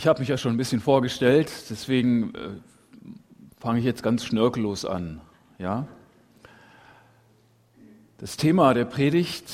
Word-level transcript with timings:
Ich 0.00 0.06
habe 0.06 0.20
mich 0.20 0.30
ja 0.30 0.38
schon 0.38 0.54
ein 0.54 0.56
bisschen 0.56 0.80
vorgestellt, 0.80 1.52
deswegen 1.68 2.34
äh, 2.34 2.48
fange 3.58 3.80
ich 3.80 3.84
jetzt 3.84 4.02
ganz 4.02 4.24
schnörkellos 4.24 4.86
an. 4.86 5.20
Ja? 5.58 5.86
Das 8.16 8.38
Thema 8.38 8.72
der 8.72 8.86
Predigt 8.86 9.52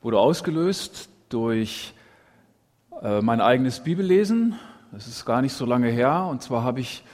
wurde 0.00 0.18
ausgelöst 0.18 1.10
durch 1.28 1.92
äh, 3.02 3.20
mein 3.20 3.42
eigenes 3.42 3.80
Bibellesen. 3.80 4.58
Das 4.90 5.06
ist 5.06 5.26
gar 5.26 5.42
nicht 5.42 5.52
so 5.52 5.66
lange 5.66 5.90
her. 5.90 6.26
Und 6.30 6.40
zwar 6.40 6.62
habe 6.62 6.80
ich 6.80 7.04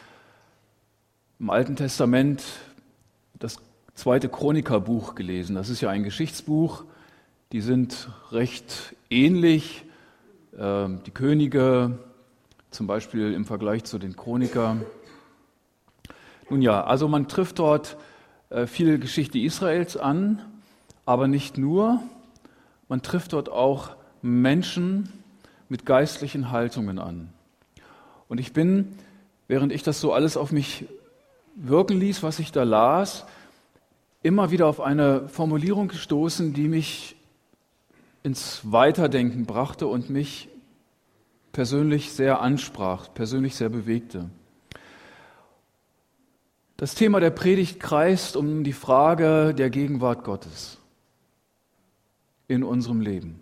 im 1.41 1.51
Alten 1.51 1.75
Testament 1.75 2.45
das 3.37 3.59
zweite 3.95 4.29
Chronikerbuch 4.29 5.17
gelesen. 5.17 5.57
Das 5.57 5.71
ist 5.71 5.81
ja 5.81 5.91
ein 5.91 6.05
Geschichtsbuch. 6.05 6.85
Die 7.51 7.63
sind 7.63 8.11
recht 8.31 8.95
ähnlich 9.11 9.83
die 10.59 11.11
Könige, 11.13 11.99
zum 12.71 12.89
Beispiel 12.89 13.33
im 13.33 13.45
Vergleich 13.45 13.85
zu 13.85 13.99
den 13.99 14.17
Chronikern. 14.17 14.85
Nun 16.51 16.63
ja, 16.63 16.83
also 16.83 17.07
man 17.07 17.29
trifft 17.29 17.61
dort 17.61 17.97
äh, 18.51 18.67
viel 18.67 18.99
Geschichte 18.99 19.39
Israels 19.39 19.97
an, 19.97 20.43
aber 21.07 21.29
nicht 21.29 21.59
nur. 21.59 22.03
Man 22.89 23.03
trifft 23.03 23.35
dort 23.35 23.49
auch 23.49 23.95
Menschen 24.23 25.13
mit 25.69 25.87
geistlichen 25.87 26.51
Haltungen 26.51 26.99
an. 26.99 27.33
Und 28.29 28.41
ich 28.41 28.53
bin, 28.53 28.97
während 29.47 29.73
ich 29.73 29.83
das 29.83 30.01
so 30.01 30.13
alles 30.13 30.37
auf 30.37 30.51
mich 30.51 30.87
wirken 31.55 31.99
ließ, 31.99 32.23
was 32.23 32.39
ich 32.39 32.51
da 32.51 32.65
las, 32.65 33.27
immer 34.23 34.51
wieder 34.51 34.67
auf 34.67 34.81
eine 34.81 35.29
Formulierung 35.29 35.89
gestoßen, 35.89 36.53
die 36.53 36.69
mich 36.69 37.17
ins 38.23 38.61
Weiterdenken 38.65 39.47
brachte 39.47 39.87
und 39.87 40.11
mich 40.11 40.48
persönlich 41.53 42.13
sehr 42.13 42.41
ansprach, 42.41 43.13
persönlich 43.15 43.57
sehr 43.57 43.69
bewegte. 43.69 44.31
Das 46.77 46.95
Thema 46.95 47.19
der 47.19 47.31
Predigt 47.31 47.81
kreist 47.81 48.37
um 48.37 48.63
die 48.63 48.73
Frage 48.73 49.53
der 49.55 49.69
Gegenwart 49.69 50.23
Gottes 50.23 50.79
in 52.47 52.63
unserem 52.63 53.01
Leben, 53.01 53.41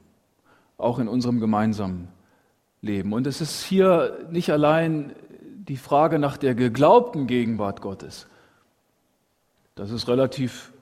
auch 0.79 0.99
in 0.99 1.07
unserem 1.07 1.39
gemeinsamen 1.39 2.09
Leben. 2.81 3.13
Und 3.13 3.27
es 3.27 3.41
ist 3.41 3.63
hier 3.63 4.27
nicht 4.31 4.51
allein 4.51 5.13
die 5.69 5.77
Frage 5.77 6.19
nach 6.19 6.37
der 6.37 6.55
geglaubten 6.55 7.27
Gegenwart 7.27 7.83
Gottes. 7.83 8.27
Das 9.75 9.91
ist 9.91 10.09
relativ 10.09 10.73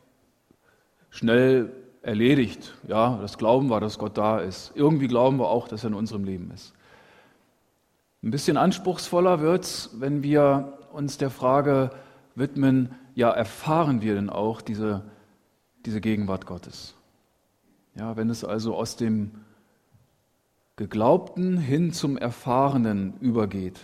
schnell 1.11 1.72
erledigt. 2.02 2.75
Ja, 2.86 3.19
das 3.20 3.39
glauben 3.39 3.69
wir, 3.69 3.80
dass 3.80 3.98
Gott 3.98 4.17
da 4.17 4.39
ist. 4.39 4.72
Irgendwie 4.75 5.08
glauben 5.08 5.39
wir 5.39 5.48
auch, 5.48 5.67
dass 5.67 5.84
er 5.84 5.89
in 5.89 5.95
unserem 5.95 6.25
Leben 6.25 6.50
ist. 6.52 6.72
Ein 8.25 8.30
bisschen 8.30 8.56
anspruchsvoller 8.56 9.40
wird 9.40 9.64
es, 9.64 9.90
wenn 10.01 10.23
wir 10.23 10.79
uns 10.95 11.18
der 11.18 11.29
Frage 11.29 11.90
widmen, 12.35 12.95
ja, 13.14 13.30
erfahren 13.30 14.01
wir 14.01 14.14
denn 14.14 14.30
auch 14.30 14.62
diese, 14.62 15.05
diese 15.85 16.01
Gegenwart 16.01 16.46
Gottes? 16.46 16.95
Ja, 17.95 18.17
wenn 18.17 18.30
es 18.30 18.42
also 18.42 18.77
aus 18.77 18.96
dem 18.96 19.33
Geglaubten 20.77 21.58
hin 21.58 21.92
zum 21.92 22.17
Erfahrenen 22.17 23.18
übergeht. 23.20 23.79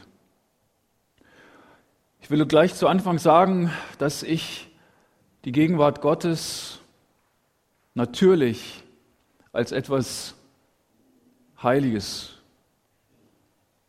Ich 2.23 2.31
will 2.31 2.47
gleich 2.47 2.75
zu 2.75 2.89
Anfang 2.89 3.19
sagen, 3.19 3.71
dass 3.99 4.23
ich 4.23 4.75
die 5.45 5.53
Gegenwart 5.53 6.01
Gottes 6.01 6.81
natürlich 7.93 8.85
als 9.53 9.71
etwas 9.71 10.35
Heiliges 11.63 12.40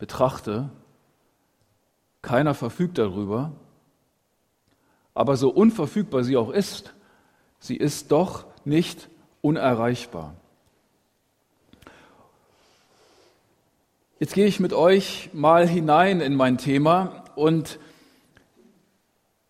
betrachte. 0.01 0.69
Keiner 2.23 2.55
verfügt 2.55 2.97
darüber. 2.97 3.51
Aber 5.13 5.37
so 5.37 5.49
unverfügbar 5.49 6.23
sie 6.23 6.37
auch 6.37 6.49
ist, 6.49 6.93
sie 7.59 7.77
ist 7.77 8.11
doch 8.11 8.45
nicht 8.65 9.09
unerreichbar. 9.41 10.33
Jetzt 14.19 14.33
gehe 14.33 14.47
ich 14.47 14.59
mit 14.59 14.73
euch 14.73 15.29
mal 15.33 15.67
hinein 15.67 16.19
in 16.19 16.35
mein 16.35 16.57
Thema 16.57 17.23
und 17.35 17.79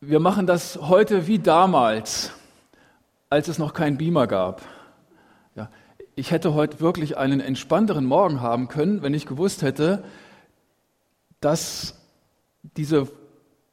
wir 0.01 0.19
machen 0.19 0.47
das 0.47 0.77
heute 0.81 1.27
wie 1.27 1.39
damals 1.39 2.31
als 3.29 3.47
es 3.47 3.57
noch 3.57 3.73
keinen 3.73 3.97
Beamer 3.97 4.27
gab. 4.27 4.61
Ja, 5.55 5.69
ich 6.15 6.31
hätte 6.31 6.53
heute 6.53 6.81
wirklich 6.81 7.17
einen 7.17 7.39
entspannteren 7.39 8.05
Morgen 8.05 8.41
haben 8.41 8.67
können, 8.67 9.01
wenn 9.01 9.13
ich 9.13 9.25
gewusst 9.25 9.61
hätte, 9.61 10.03
dass 11.41 11.95
diese 12.77 13.07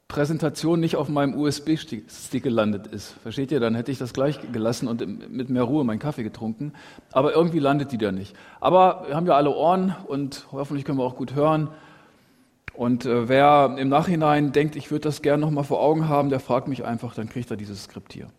Präsentation 0.09 0.79
nicht 0.79 0.95
auf 0.95 1.07
meinem 1.07 1.35
USB-Stick 1.39 2.43
gelandet 2.43 2.87
ist. 2.87 3.15
Versteht 3.21 3.51
ihr? 3.51 3.59
Dann 3.59 3.75
hätte 3.75 3.91
ich 3.91 3.99
das 3.99 4.11
gleich 4.11 4.39
gelassen 4.51 4.87
und 4.87 5.31
mit 5.31 5.49
mehr 5.49 5.63
Ruhe 5.63 5.83
meinen 5.83 5.99
Kaffee 5.99 6.23
getrunken. 6.23 6.73
Aber 7.11 7.33
irgendwie 7.33 7.59
landet 7.59 7.91
die 7.91 7.99
da 7.99 8.11
nicht. 8.11 8.35
Aber 8.59 9.05
wir 9.07 9.15
haben 9.15 9.27
ja 9.27 9.35
alle 9.35 9.55
Ohren 9.55 9.95
und 10.07 10.47
hoffentlich 10.51 10.83
können 10.83 10.97
wir 10.97 11.03
auch 11.03 11.15
gut 11.15 11.35
hören. 11.35 11.69
Und 12.73 13.05
äh, 13.05 13.29
wer 13.29 13.75
im 13.77 13.89
Nachhinein 13.89 14.51
denkt, 14.51 14.75
ich 14.75 14.89
würde 14.89 15.03
das 15.03 15.21
gerne 15.21 15.41
nochmal 15.41 15.63
vor 15.63 15.79
Augen 15.79 16.09
haben, 16.09 16.29
der 16.29 16.39
fragt 16.39 16.67
mich 16.67 16.83
einfach, 16.83 17.13
dann 17.13 17.29
kriegt 17.29 17.51
er 17.51 17.57
dieses 17.57 17.83
Skript 17.83 18.11
hier. 18.11 18.29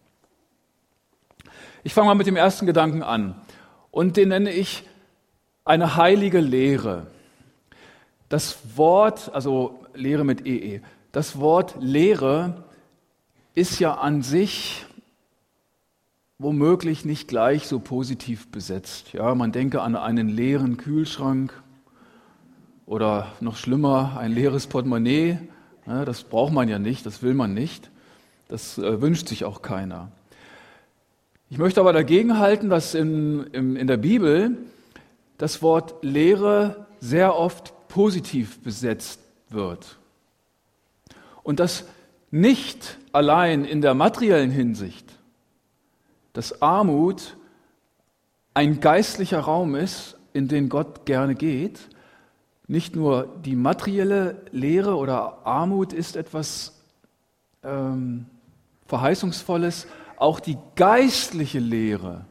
Ich 1.85 1.95
fange 1.95 2.09
mal 2.09 2.15
mit 2.15 2.27
dem 2.27 2.37
ersten 2.37 2.67
Gedanken 2.67 3.05
an. 3.05 3.35
Und 3.93 4.17
den 4.17 4.31
nenne 4.31 4.51
ich 4.51 4.83
eine 5.65 5.97
heilige 5.97 6.41
Lehre. 6.41 7.07
Das 8.31 8.77
Wort, 8.77 9.35
also 9.35 9.81
Lehre 9.93 10.25
mit 10.25 10.47
EE, 10.47 10.77
e, 10.77 10.81
das 11.11 11.41
Wort 11.41 11.75
Lehre 11.81 12.63
ist 13.57 13.81
ja 13.81 13.95
an 13.95 14.23
sich 14.23 14.87
womöglich 16.39 17.05
nicht 17.05 17.27
gleich 17.27 17.67
so 17.67 17.81
positiv 17.81 18.47
besetzt. 18.53 19.13
Ja, 19.15 19.35
man 19.35 19.51
denke 19.51 19.83
an 19.83 19.97
einen 19.97 20.29
leeren 20.29 20.77
Kühlschrank 20.77 21.53
oder 22.87 23.33
noch 23.41 23.57
schlimmer, 23.57 24.17
ein 24.17 24.31
leeres 24.31 24.69
Portemonnaie. 24.69 25.41
Ja, 25.89 26.05
das 26.05 26.23
braucht 26.23 26.53
man 26.53 26.69
ja 26.69 26.79
nicht, 26.79 27.05
das 27.07 27.25
will 27.25 27.35
man 27.35 27.53
nicht. 27.53 27.91
Das 28.47 28.79
äh, 28.79 29.03
wünscht 29.03 29.27
sich 29.27 29.45
auch 29.45 29.61
keiner. 29.61 30.13
Ich 31.51 31.59
möchte 31.59 31.81
aber 31.81 31.93
dagegen 31.93 32.39
halten, 32.39 32.71
dass 32.71 32.95
in, 32.95 33.43
in, 33.53 33.75
in 33.75 33.89
der 33.89 33.97
Bibel 33.97 34.57
das 35.37 35.63
Wort 35.63 35.97
Lehre 36.03 36.87
sehr 37.01 37.37
oft 37.37 37.75
positiv 37.91 38.61
besetzt 38.63 39.21
wird. 39.51 39.99
Und 41.43 41.61
das 41.61 41.85
nicht 42.31 42.99
allein 43.13 43.65
in 43.65 43.83
der 43.83 43.95
materiellen 43.95 44.51
Hinsicht, 44.51 45.13
dass 46.33 46.63
Armut 46.63 47.37
ein 48.55 48.81
geistlicher 48.81 49.41
Raum 49.41 49.75
ist, 49.75 50.17
in 50.33 50.47
den 50.49 50.69
Gott 50.69 51.05
gerne 51.05 51.35
geht. 51.35 51.81
Nicht 52.69 52.95
nur 52.95 53.27
die 53.45 53.57
materielle 53.57 54.43
Lehre 54.53 54.97
oder 54.97 55.45
Armut 55.45 55.93
ist 55.93 56.15
etwas 56.15 56.81
ähm, 57.65 58.27
Verheißungsvolles, 58.87 59.89
auch 60.17 60.39
die 60.39 60.59
geistliche 60.77 61.59
Lehre, 61.59 62.27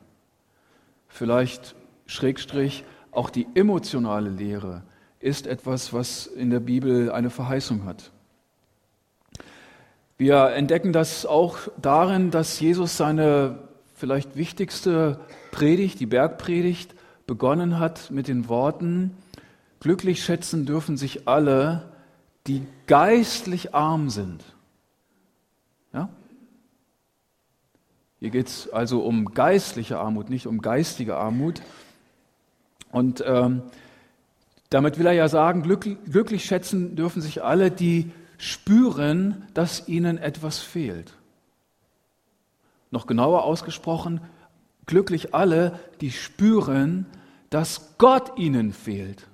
vielleicht 1.09 1.75
Schrägstrich, 2.05 2.85
auch 3.11 3.29
die 3.29 3.47
emotionale 3.55 4.29
Lehre 4.29 4.83
ist 5.19 5.47
etwas, 5.47 5.93
was 5.93 6.27
in 6.27 6.49
der 6.49 6.59
Bibel 6.59 7.11
eine 7.11 7.29
Verheißung 7.29 7.85
hat. 7.85 8.11
Wir 10.17 10.51
entdecken 10.51 10.91
das 10.91 11.25
auch 11.25 11.57
darin, 11.81 12.31
dass 12.31 12.59
Jesus 12.59 12.97
seine 12.97 13.59
vielleicht 13.93 14.35
wichtigste 14.35 15.19
Predigt, 15.51 15.99
die 15.99 16.05
Bergpredigt, 16.05 16.95
begonnen 17.27 17.79
hat 17.79 18.11
mit 18.11 18.27
den 18.27 18.49
Worten, 18.49 19.15
glücklich 19.79 20.23
schätzen 20.23 20.65
dürfen 20.65 20.97
sich 20.97 21.27
alle, 21.27 21.91
die 22.47 22.65
geistlich 22.87 23.75
arm 23.75 24.09
sind. 24.09 24.43
Ja? 25.93 26.09
Hier 28.19 28.29
geht 28.29 28.47
es 28.47 28.69
also 28.71 29.01
um 29.01 29.25
geistliche 29.33 29.99
Armut, 29.99 30.29
nicht 30.29 30.47
um 30.47 30.61
geistige 30.61 31.17
Armut. 31.17 31.61
Und 32.91 33.23
ähm, 33.25 33.61
damit 34.69 34.99
will 34.99 35.07
er 35.07 35.13
ja 35.13 35.27
sagen, 35.27 35.63
glücklich, 35.63 35.97
glücklich 36.05 36.45
schätzen 36.45 36.95
dürfen 36.95 37.21
sich 37.21 37.43
alle, 37.43 37.71
die 37.71 38.11
spüren, 38.37 39.45
dass 39.53 39.87
ihnen 39.87 40.17
etwas 40.17 40.59
fehlt. 40.59 41.13
Noch 42.91 43.07
genauer 43.07 43.43
ausgesprochen, 43.43 44.21
glücklich 44.85 45.33
alle, 45.33 45.79
die 46.01 46.11
spüren, 46.11 47.05
dass 47.49 47.97
Gott 47.97 48.37
ihnen 48.37 48.73
fehlt. 48.73 49.27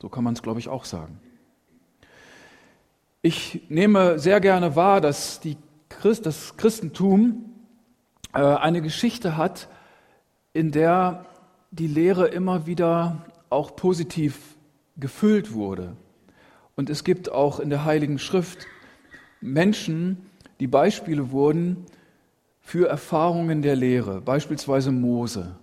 So 0.00 0.08
kann 0.08 0.24
man 0.24 0.34
es, 0.34 0.42
glaube 0.42 0.60
ich, 0.60 0.68
auch 0.68 0.84
sagen. 0.84 1.20
Ich 3.20 3.62
nehme 3.68 4.18
sehr 4.18 4.40
gerne 4.40 4.76
wahr, 4.76 5.00
dass 5.00 5.40
die 5.40 5.56
Christ, 5.88 6.24
das 6.24 6.56
Christentum 6.56 7.52
äh, 8.32 8.40
eine 8.40 8.80
Geschichte 8.80 9.36
hat, 9.36 9.68
in 10.52 10.70
der 10.70 11.26
die 11.70 11.86
Lehre 11.86 12.28
immer 12.28 12.66
wieder 12.66 13.26
auch 13.50 13.76
positiv 13.76 14.56
gefüllt 14.96 15.52
wurde. 15.52 15.96
Und 16.76 16.90
es 16.90 17.04
gibt 17.04 17.30
auch 17.30 17.60
in 17.60 17.70
der 17.70 17.84
Heiligen 17.84 18.18
Schrift 18.18 18.66
Menschen, 19.40 20.18
die 20.60 20.66
Beispiele 20.66 21.30
wurden 21.30 21.86
für 22.60 22.88
Erfahrungen 22.88 23.62
der 23.62 23.76
Lehre, 23.76 24.20
beispielsweise 24.20 24.92
Mose. 24.92 25.56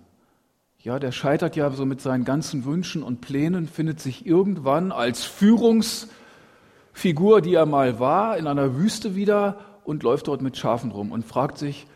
Ja, 0.80 0.98
der 0.98 1.12
scheitert 1.12 1.56
ja 1.56 1.70
so 1.70 1.84
mit 1.84 2.00
seinen 2.00 2.24
ganzen 2.24 2.64
Wünschen 2.64 3.02
und 3.02 3.20
Plänen, 3.20 3.66
findet 3.66 4.00
sich 4.00 4.26
irgendwann 4.26 4.92
als 4.92 5.24
Führungsfigur, 5.24 7.42
die 7.42 7.54
er 7.54 7.66
mal 7.66 7.98
war, 7.98 8.38
in 8.38 8.46
einer 8.46 8.76
Wüste 8.76 9.16
wieder 9.16 9.58
und 9.84 10.02
läuft 10.02 10.28
dort 10.28 10.42
mit 10.42 10.56
Schafen 10.56 10.90
rum 10.90 11.12
und 11.12 11.24
fragt 11.24 11.58
sich, 11.58 11.86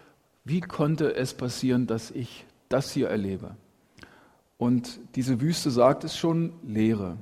wie 0.44 0.60
konnte 0.60 1.14
es 1.14 1.34
passieren, 1.34 1.86
dass 1.86 2.10
ich 2.10 2.44
das 2.68 2.92
hier 2.92 3.08
erlebe? 3.08 3.54
Und 4.60 5.00
diese 5.14 5.40
Wüste 5.40 5.70
sagt 5.70 6.04
es 6.04 6.18
schon, 6.18 6.52
Leere. 6.62 7.16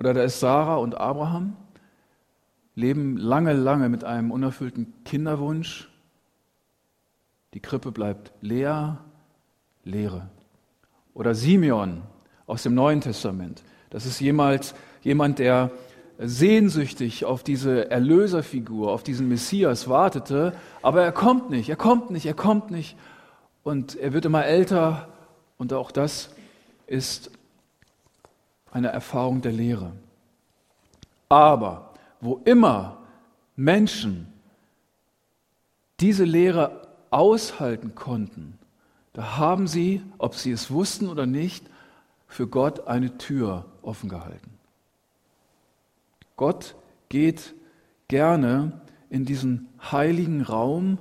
Oder 0.00 0.14
da 0.14 0.22
ist 0.22 0.40
Sarah 0.40 0.76
und 0.76 0.96
Abraham, 0.96 1.54
leben 2.74 3.18
lange, 3.18 3.52
lange 3.52 3.90
mit 3.90 4.04
einem 4.04 4.30
unerfüllten 4.30 4.94
Kinderwunsch. 5.04 5.90
Die 7.52 7.60
Krippe 7.60 7.92
bleibt 7.92 8.32
leer, 8.40 9.04
Leere. 9.84 10.30
Oder 11.12 11.34
Simeon 11.34 12.00
aus 12.46 12.62
dem 12.62 12.74
Neuen 12.74 13.02
Testament. 13.02 13.62
Das 13.90 14.06
ist 14.06 14.18
jemals 14.18 14.74
jemand, 15.02 15.40
der 15.40 15.70
sehnsüchtig 16.18 17.26
auf 17.26 17.42
diese 17.42 17.90
Erlöserfigur, 17.90 18.92
auf 18.92 19.02
diesen 19.02 19.28
Messias 19.28 19.90
wartete, 19.90 20.54
aber 20.80 21.02
er 21.02 21.12
kommt 21.12 21.50
nicht, 21.50 21.68
er 21.68 21.76
kommt 21.76 22.08
nicht, 22.08 22.24
er 22.24 22.32
kommt 22.32 22.70
nicht. 22.70 22.96
Und 23.62 23.94
er 23.96 24.14
wird 24.14 24.24
immer 24.24 24.46
älter 24.46 25.08
und 25.58 25.74
auch 25.74 25.90
das 25.90 26.30
ist 26.88 27.30
eine 28.70 28.88
Erfahrung 28.88 29.40
der 29.40 29.52
Lehre. 29.52 29.92
Aber 31.28 31.94
wo 32.20 32.40
immer 32.44 32.98
Menschen 33.56 34.32
diese 36.00 36.24
Lehre 36.24 36.88
aushalten 37.10 37.94
konnten, 37.94 38.58
da 39.12 39.36
haben 39.36 39.66
sie, 39.66 40.02
ob 40.18 40.34
sie 40.34 40.52
es 40.52 40.70
wussten 40.70 41.08
oder 41.08 41.26
nicht, 41.26 41.64
für 42.26 42.46
Gott 42.46 42.86
eine 42.86 43.18
Tür 43.18 43.64
offen 43.82 44.08
gehalten. 44.08 44.58
Gott 46.36 46.76
geht 47.08 47.54
gerne 48.06 48.80
in 49.10 49.24
diesen 49.24 49.68
heiligen 49.80 50.42
Raum 50.42 50.98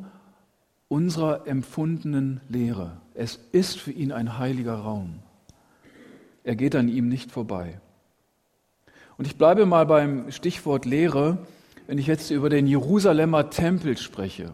unserer 0.88 1.46
empfundenen 1.48 2.42
Lehre. 2.48 2.98
Es 3.14 3.40
ist 3.52 3.78
für 3.78 3.92
ihn 3.92 4.12
ein 4.12 4.38
heiliger 4.38 4.76
Raum. 4.76 5.20
Er 6.48 6.56
geht 6.56 6.78
an 6.78 6.88
ihm 6.88 7.10
nicht 7.10 7.30
vorbei. 7.30 7.78
Und 9.18 9.28
ich 9.28 9.36
bleibe 9.36 9.66
mal 9.66 9.86
beim 9.86 10.32
Stichwort 10.32 10.86
Lehre, 10.86 11.40
wenn 11.88 11.98
ich 11.98 12.08
jetzt 12.08 12.32
über 12.32 12.50
den 12.50 12.68
Jerusalemer 12.68 13.50
Tempel 13.50 13.98
spreche. 13.98 14.54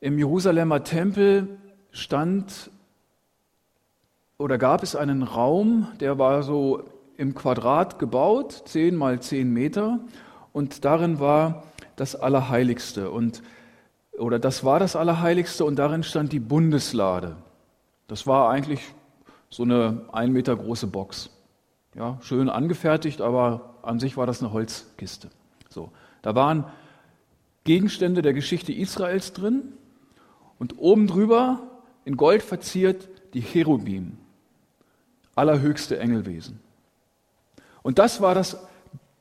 Im 0.00 0.16
Jerusalemer 0.16 0.84
Tempel 0.84 1.58
stand 1.90 2.70
oder 4.38 4.58
gab 4.58 4.84
es 4.84 4.94
einen 4.94 5.24
Raum, 5.24 5.88
der 5.98 6.20
war 6.20 6.44
so 6.44 6.84
im 7.16 7.34
Quadrat 7.34 7.98
gebaut, 7.98 8.62
10 8.66 8.94
mal 8.94 9.18
10 9.18 9.52
Meter, 9.52 9.98
und 10.52 10.84
darin 10.84 11.18
war 11.18 11.64
das 11.96 12.14
Allerheiligste. 12.14 13.10
Und, 13.10 13.42
oder 14.16 14.38
das 14.38 14.62
war 14.62 14.78
das 14.78 14.94
Allerheiligste 14.94 15.64
und 15.64 15.74
darin 15.80 16.04
stand 16.04 16.30
die 16.30 16.38
Bundeslade. 16.38 17.34
Das 18.06 18.24
war 18.28 18.50
eigentlich 18.50 18.94
so 19.50 19.62
eine 19.62 20.04
ein 20.12 20.32
Meter 20.32 20.56
große 20.56 20.86
Box. 20.86 21.30
Ja, 21.94 22.18
schön 22.20 22.48
angefertigt, 22.48 23.20
aber 23.20 23.74
an 23.82 23.98
sich 23.98 24.16
war 24.16 24.26
das 24.26 24.42
eine 24.42 24.52
Holzkiste. 24.52 25.30
So, 25.68 25.90
da 26.22 26.34
waren 26.34 26.64
Gegenstände 27.64 28.22
der 28.22 28.34
Geschichte 28.34 28.72
Israels 28.72 29.32
drin 29.32 29.72
und 30.58 30.78
oben 30.78 31.06
drüber 31.06 31.60
in 32.04 32.16
Gold 32.16 32.42
verziert 32.42 33.08
die 33.34 33.42
Cherubim, 33.42 34.16
allerhöchste 35.34 35.98
Engelwesen. 35.98 36.60
Und 37.82 37.98
das 37.98 38.20
war 38.20 38.34
das, 38.34 38.66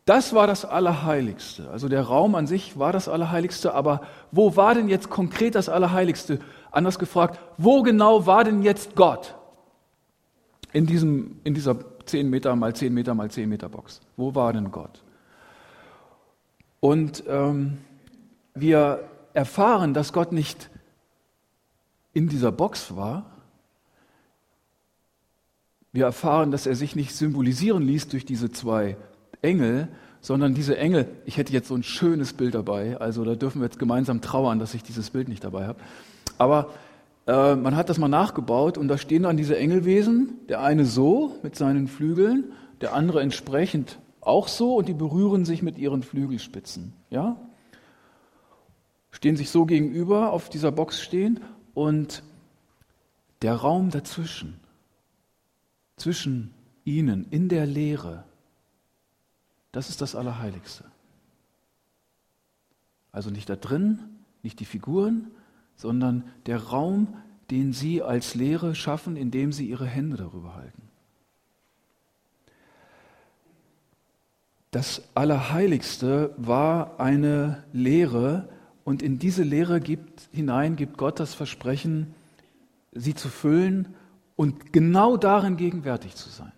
das 0.06 0.34
war 0.34 0.48
das 0.48 0.66
Allerheiligste. 0.66 1.70
Also 1.70 1.90
der 1.90 2.04
Raum 2.04 2.36
an 2.36 2.48
sich 2.48 2.80
war 2.80 2.94
das 2.94 3.10
Allerheiligste, 3.10 3.74
aber 3.74 4.02
wo 4.32 4.56
war 4.56 4.74
denn 4.74 4.88
jetzt 4.88 5.10
konkret 5.10 5.56
das 5.56 5.70
Allerheiligste? 5.70 6.40
Anders 6.72 7.00
gefragt, 7.00 7.40
wo 7.58 7.82
genau 7.82 8.26
war 8.26 8.44
denn 8.44 8.64
jetzt 8.64 8.96
Gott? 8.96 9.37
In, 10.78 10.86
diesem, 10.86 11.40
in 11.44 11.56
dieser 11.56 11.76
10 12.06 12.30
Meter 12.30 12.56
mal 12.56 12.76
10 12.76 12.94
Meter 12.94 13.16
mal 13.16 13.32
10 13.32 13.50
Meter 13.50 13.68
Box. 13.68 14.00
Wo 14.16 14.36
war 14.36 14.54
denn 14.54 14.70
Gott? 14.70 15.02
Und 16.80 17.24
ähm, 17.28 17.80
wir 18.54 19.10
erfahren, 19.34 19.96
dass 19.96 20.14
Gott 20.14 20.32
nicht 20.32 20.70
in 22.14 22.30
dieser 22.30 22.52
Box 22.52 22.96
war. 22.96 23.26
Wir 25.94 26.06
erfahren, 26.06 26.52
dass 26.52 26.68
er 26.68 26.76
sich 26.76 26.96
nicht 26.96 27.16
symbolisieren 27.16 27.82
ließ 27.82 28.10
durch 28.10 28.26
diese 28.26 28.52
zwei 28.52 28.98
Engel, 29.42 29.88
sondern 30.22 30.54
diese 30.54 30.78
Engel, 30.78 31.10
ich 31.26 31.38
hätte 31.38 31.54
jetzt 31.54 31.70
so 31.70 31.76
ein 31.76 31.82
schönes 31.82 32.34
Bild 32.34 32.54
dabei, 32.54 32.98
also 32.98 33.26
da 33.26 33.34
dürfen 33.34 33.62
wir 33.62 33.66
jetzt 33.66 33.80
gemeinsam 33.80 34.22
trauern, 34.22 34.60
dass 34.60 34.76
ich 34.76 34.84
dieses 34.84 35.10
Bild 35.10 35.28
nicht 35.28 35.44
dabei 35.44 35.66
habe. 35.66 35.80
Aber 36.38 36.70
äh, 37.28 37.56
man 37.56 37.76
hat 37.76 37.90
das 37.90 37.98
mal 37.98 38.08
nachgebaut 38.08 38.78
und 38.78 38.88
da 38.88 38.98
stehen 38.98 39.24
dann 39.24 39.38
diese 39.38 39.58
Engelwesen, 39.58 40.48
der 40.48 40.62
eine 40.62 40.86
so 40.86 41.36
mit 41.44 41.56
seinen 41.56 41.88
Flügeln, 41.88 42.54
der 42.82 42.94
andere 42.94 43.22
entsprechend 43.22 44.00
auch 44.22 44.48
so 44.48 44.76
und 44.76 44.88
die 44.88 44.94
berühren 44.94 45.46
sich 45.46 45.62
mit 45.62 45.78
ihren 45.78 46.04
Flügelspitzen. 46.04 46.94
Ja? 47.10 47.38
Stehen 49.12 49.38
sich 49.38 49.50
so 49.50 49.66
gegenüber, 49.66 50.32
auf 50.32 50.50
dieser 50.50 50.72
Box 50.72 51.02
stehen 51.02 51.42
und 51.74 52.24
der 53.42 53.56
Raum 53.56 53.90
dazwischen, 53.92 54.60
zwischen 55.98 56.54
ihnen, 56.86 57.28
in 57.30 57.50
der 57.50 57.66
Leere, 57.66 58.24
das 59.72 59.90
ist 59.90 60.02
das 60.02 60.16
Allerheiligste. 60.16 60.86
Also 63.12 63.30
nicht 63.30 63.50
da 63.50 63.56
drin, 63.56 64.00
nicht 64.44 64.60
die 64.60 64.66
Figuren, 64.66 65.32
sondern 65.78 66.26
der 66.48 66.62
Raum, 66.62 67.16
den 67.50 67.72
sie 67.72 68.02
als 68.02 68.36
Lehre 68.36 68.76
schaffen, 68.76 69.16
indem 69.16 69.54
sie 69.54 69.70
ihre 69.70 69.86
Hände 69.86 70.18
darüber 70.18 70.56
halten. 70.56 70.82
Das 74.72 75.02
Allerheiligste 75.16 76.34
war 76.36 77.00
eine 77.00 77.64
Lehre 77.72 78.50
und 78.84 79.02
in 79.02 79.18
diese 79.18 79.44
Lehre 79.44 79.80
gibt, 79.80 80.28
hinein 80.34 80.76
gibt 80.76 80.98
Gott 80.98 81.20
das 81.20 81.34
Versprechen, 81.34 82.14
sie 82.92 83.16
zu 83.16 83.30
füllen 83.30 83.96
und 84.36 84.74
genau 84.74 85.16
darin 85.16 85.58
gegenwärtig 85.58 86.16
zu 86.16 86.30
sein. 86.30 86.52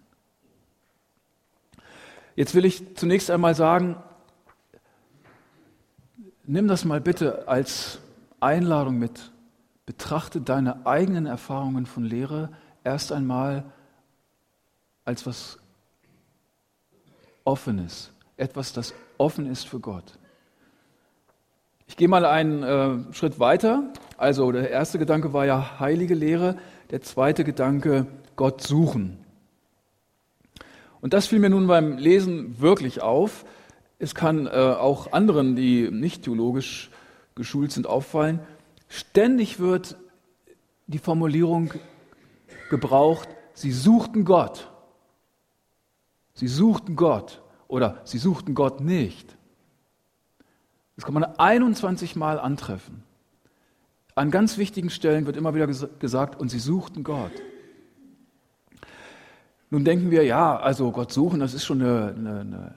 Jetzt 2.35 2.55
will 2.55 2.65
ich 2.65 2.95
zunächst 2.95 3.29
einmal 3.29 3.53
sagen, 3.53 3.97
nimm 6.45 6.67
das 6.67 6.85
mal 6.85 7.01
bitte 7.01 7.47
als 7.47 7.99
Einladung 8.41 8.97
mit. 8.97 9.31
Betrachte 9.85 10.41
deine 10.41 10.85
eigenen 10.85 11.25
Erfahrungen 11.25 11.85
von 11.85 12.03
Lehre 12.03 12.49
erst 12.83 13.11
einmal 13.11 13.63
als 15.05 15.25
was 15.25 15.57
Offenes, 17.43 18.11
etwas, 18.37 18.73
das 18.73 18.93
offen 19.17 19.49
ist 19.49 19.67
für 19.67 19.79
Gott. 19.79 20.19
Ich 21.87 21.97
gehe 21.97 22.07
mal 22.07 22.23
einen 22.23 22.61
äh, 22.61 23.13
Schritt 23.13 23.39
weiter. 23.39 23.91
Also 24.17 24.51
der 24.51 24.69
erste 24.69 24.99
Gedanke 24.99 25.33
war 25.33 25.45
ja 25.45 25.79
heilige 25.79 26.13
Lehre, 26.13 26.57
der 26.91 27.01
zweite 27.01 27.43
Gedanke 27.43 28.05
Gott 28.35 28.61
suchen. 28.61 29.17
Und 31.01 31.13
das 31.13 31.27
fiel 31.27 31.39
mir 31.39 31.49
nun 31.49 31.65
beim 31.65 31.97
Lesen 31.97 32.61
wirklich 32.61 33.01
auf. 33.01 33.45
Es 33.97 34.13
kann 34.13 34.45
äh, 34.45 34.49
auch 34.49 35.11
anderen, 35.11 35.55
die 35.55 35.89
nicht 35.89 36.23
theologisch 36.23 36.91
geschult 37.39 37.71
sind, 37.71 37.87
auffallen. 37.87 38.41
Ständig 38.89 39.59
wird 39.59 39.95
die 40.87 40.99
Formulierung 40.99 41.73
gebraucht, 42.69 43.29
sie 43.53 43.71
suchten 43.71 44.25
Gott. 44.25 44.69
Sie 46.33 46.49
suchten 46.49 46.97
Gott 46.97 47.41
oder 47.69 48.01
sie 48.03 48.17
suchten 48.17 48.55
Gott 48.55 48.81
nicht. 48.81 49.37
Das 50.97 51.05
kann 51.05 51.13
man 51.13 51.23
21 51.23 52.17
Mal 52.17 52.39
antreffen. 52.39 53.03
An 54.15 54.31
ganz 54.31 54.57
wichtigen 54.57 54.89
Stellen 54.89 55.25
wird 55.25 55.37
immer 55.37 55.55
wieder 55.55 55.67
gesagt, 55.67 56.37
und 56.41 56.49
sie 56.49 56.59
suchten 56.59 57.05
Gott. 57.05 57.31
Nun 59.69 59.85
denken 59.85 60.11
wir, 60.11 60.25
ja, 60.25 60.57
also 60.57 60.91
Gott 60.91 61.13
suchen, 61.13 61.39
das 61.39 61.53
ist 61.53 61.63
schon 61.63 61.81
eine, 61.81 62.13
eine, 62.17 62.39
eine 62.41 62.75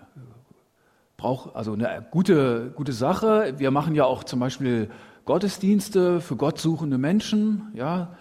braucht 1.23 1.55
also 1.55 1.75
eine 1.75 2.05
gute, 2.11 2.73
gute 2.75 2.93
Sache. 2.93 3.55
Wir 3.57 3.71
machen 3.71 3.95
ja 3.95 4.05
auch 4.05 4.25
zum 4.25 4.41
Beispiel 4.41 4.91
Gottesdienste 5.25 6.21
für 6.21 6.35
Gott 6.35 6.59
suchende 6.59 6.99
Menschen. 6.99 7.71
Ja, 7.75 8.17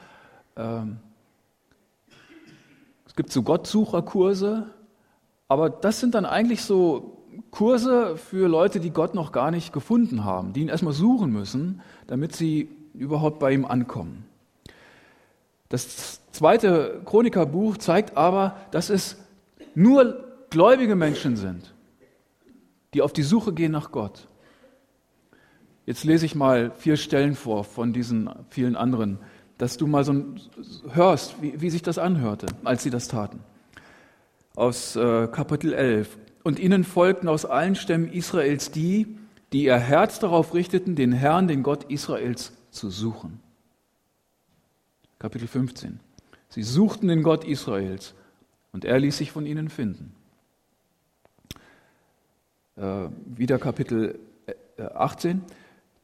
ähm, 0.55 0.97
Es 3.07 3.15
gibt 3.15 3.31
so 3.31 3.41
Gottsucherkurse, 3.41 4.67
aber 5.47 5.71
das 5.71 5.99
sind 5.99 6.13
dann 6.13 6.25
eigentlich 6.25 6.61
so 6.61 7.17
Kurse 7.49 8.17
für 8.17 8.47
Leute, 8.47 8.79
die 8.79 8.91
Gott 8.91 9.15
noch 9.15 9.31
gar 9.31 9.49
nicht 9.49 9.73
gefunden 9.73 10.23
haben, 10.23 10.53
die 10.53 10.61
ihn 10.61 10.69
erstmal 10.69 10.93
suchen 10.93 11.31
müssen, 11.31 11.81
damit 12.05 12.35
sie 12.35 12.69
überhaupt 12.93 13.39
bei 13.39 13.51
ihm 13.51 13.65
ankommen. 13.65 14.25
Das 15.69 16.21
zweite 16.31 17.01
Chronikerbuch 17.05 17.77
zeigt 17.77 18.15
aber, 18.15 18.57
dass 18.69 18.91
es 18.91 19.17
nur 19.73 20.23
gläubige 20.51 20.95
Menschen 20.95 21.35
sind, 21.35 21.73
die 22.93 23.01
auf 23.01 23.13
die 23.13 23.23
Suche 23.23 23.53
gehen 23.53 23.71
nach 23.71 23.91
Gott. 23.91 24.27
Jetzt 25.85 26.03
lese 26.03 26.25
ich 26.25 26.35
mal 26.35 26.71
vier 26.71 26.97
Stellen 26.97 27.35
vor 27.35 27.63
von 27.63 27.93
diesen 27.93 28.29
vielen 28.49 28.75
anderen, 28.75 29.19
dass 29.57 29.77
du 29.77 29.87
mal 29.87 30.03
so 30.03 30.13
hörst, 30.91 31.41
wie, 31.41 31.59
wie 31.61 31.69
sich 31.69 31.81
das 31.81 31.97
anhörte, 31.97 32.47
als 32.63 32.83
sie 32.83 32.89
das 32.89 33.07
taten. 33.07 33.39
Aus 34.55 34.95
äh, 34.95 35.27
Kapitel 35.27 35.73
11. 35.73 36.17
Und 36.43 36.59
ihnen 36.59 36.83
folgten 36.83 37.27
aus 37.27 37.45
allen 37.45 37.75
Stämmen 37.75 38.11
Israels 38.11 38.71
die, 38.71 39.17
die 39.53 39.65
ihr 39.65 39.77
Herz 39.77 40.19
darauf 40.19 40.53
richteten, 40.53 40.95
den 40.95 41.11
Herrn, 41.11 41.47
den 41.47 41.63
Gott 41.63 41.83
Israels, 41.85 42.53
zu 42.71 42.89
suchen. 42.89 43.39
Kapitel 45.19 45.47
15. 45.47 45.99
Sie 46.49 46.63
suchten 46.63 47.07
den 47.07 47.21
Gott 47.21 47.43
Israels 47.43 48.15
und 48.71 48.85
er 48.85 48.99
ließ 48.99 49.17
sich 49.17 49.31
von 49.31 49.45
ihnen 49.45 49.69
finden. 49.69 50.15
Äh, 52.77 53.09
wieder 53.25 53.59
Kapitel 53.59 54.19
18. 54.77 55.37
Äh, 55.37 55.41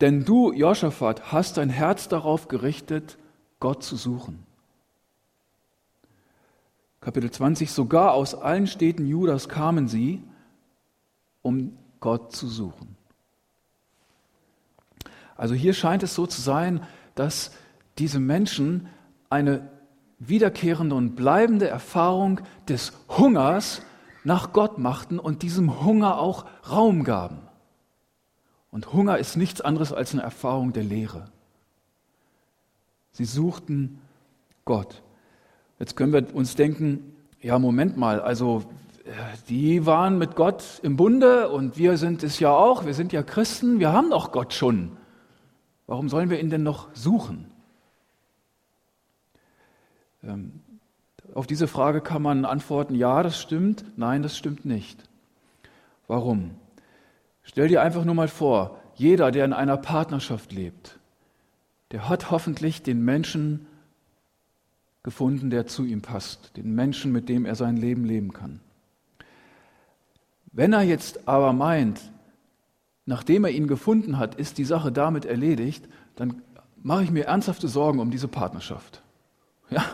Denn 0.02 0.26
du, 0.26 0.52
Josaphat, 0.52 1.32
hast 1.32 1.58
dein 1.58 1.70
Herz 1.70 2.08
darauf 2.08 2.48
gerichtet, 2.48 3.18
Gott 3.60 3.84
zu 3.84 3.96
suchen. 3.96 4.46
Kapitel 7.00 7.32
20. 7.32 7.72
Sogar 7.72 8.14
aus 8.14 8.36
allen 8.36 8.68
Städten 8.68 9.08
Judas 9.08 9.48
kamen 9.48 9.88
sie, 9.88 10.24
um 11.42 11.78
Gott 12.00 12.34
zu 12.36 12.48
suchen. 12.48 12.96
Also 15.38 15.56
hier 15.56 15.74
scheint 15.74 16.04
es 16.04 16.16
so 16.16 16.28
zu 16.28 16.42
sein, 16.42 16.84
dass 17.16 17.52
diese 17.98 18.20
Menschen 18.20 18.88
eine 19.30 19.70
wiederkehrende 20.20 20.96
und 20.96 21.16
bleibende 21.16 21.68
Erfahrung 21.68 22.42
des 22.68 22.92
Hungers 23.08 23.82
nach 24.28 24.52
Gott 24.52 24.78
machten 24.78 25.20
und 25.20 25.42
diesem 25.42 25.86
Hunger 25.86 26.20
auch 26.20 26.46
Raum 26.70 27.06
gaben. 27.06 27.40
Und 28.72 28.92
Hunger 28.92 29.18
ist 29.18 29.38
nichts 29.38 29.62
anderes 29.62 29.94
als 29.94 30.12
eine 30.12 30.22
Erfahrung 30.22 30.74
der 30.74 30.84
Leere. 30.84 31.32
Sie 33.14 33.24
suchten 33.24 34.02
Gott. 34.66 35.02
Jetzt 35.80 35.96
können 35.96 36.12
wir 36.12 36.36
uns 36.36 36.56
denken, 36.56 37.16
ja, 37.42 37.58
Moment 37.58 37.96
mal, 37.96 38.20
also 38.20 38.66
äh, 39.06 39.12
die 39.48 39.86
waren 39.86 40.18
mit 40.18 40.36
Gott 40.36 40.82
im 40.84 40.98
Bunde 40.98 41.48
und 41.48 41.78
wir 41.78 41.96
sind 41.96 42.22
es 42.22 42.42
ja 42.42 42.52
auch, 42.52 42.86
wir 42.86 42.94
sind 42.94 43.14
ja 43.14 43.24
Christen, 43.24 43.80
wir 43.80 43.94
haben 43.94 44.10
doch 44.10 44.34
Gott 44.34 44.54
schon. 44.54 44.98
Warum 45.86 46.10
sollen 46.10 46.30
wir 46.30 46.42
ihn 46.42 46.50
denn 46.50 46.64
noch 46.64 46.94
suchen? 46.94 47.50
Ähm, 50.22 50.60
auf 51.38 51.46
diese 51.46 51.68
Frage 51.68 52.02
kann 52.02 52.24
man 52.24 52.46
antworten, 52.46 52.96
ja, 52.96 53.22
das 53.22 53.40
stimmt, 53.40 53.86
nein, 53.96 54.24
das 54.24 54.36
stimmt 54.36 54.66
nicht. 54.66 55.08
Warum? 56.08 56.56
Stell 57.44 57.68
dir 57.68 57.84
einfach 57.84 58.06
nur 58.06 58.16
mal 58.16 58.28
vor, 58.28 58.80
jeder, 58.96 59.30
der 59.30 59.46
in 59.46 59.54
einer 59.54 59.78
Partnerschaft 59.78 60.52
lebt, 60.52 60.98
der 61.92 62.10
hat 62.10 62.32
hoffentlich 62.32 62.82
den 62.82 63.06
Menschen 63.06 63.68
gefunden, 65.04 65.52
der 65.52 65.68
zu 65.68 65.86
ihm 65.86 66.02
passt, 66.02 66.58
den 66.58 66.74
Menschen, 66.74 67.12
mit 67.12 67.30
dem 67.30 67.46
er 67.46 67.54
sein 67.54 67.78
Leben 67.78 68.04
leben 68.04 68.34
kann. 68.34 68.60
Wenn 70.52 70.74
er 70.74 70.82
jetzt 70.82 71.28
aber 71.28 71.54
meint, 71.54 72.02
nachdem 73.06 73.46
er 73.46 73.52
ihn 73.52 73.68
gefunden 73.68 74.18
hat, 74.18 74.34
ist 74.34 74.58
die 74.58 74.66
Sache 74.66 74.92
damit 74.92 75.26
erledigt, 75.26 75.88
dann 76.16 76.42
mache 76.82 77.04
ich 77.04 77.12
mir 77.12 77.26
ernsthafte 77.26 77.68
Sorgen 77.68 78.00
um 78.00 78.10
diese 78.10 78.28
Partnerschaft. 78.28 79.04
Ja, 79.70 79.86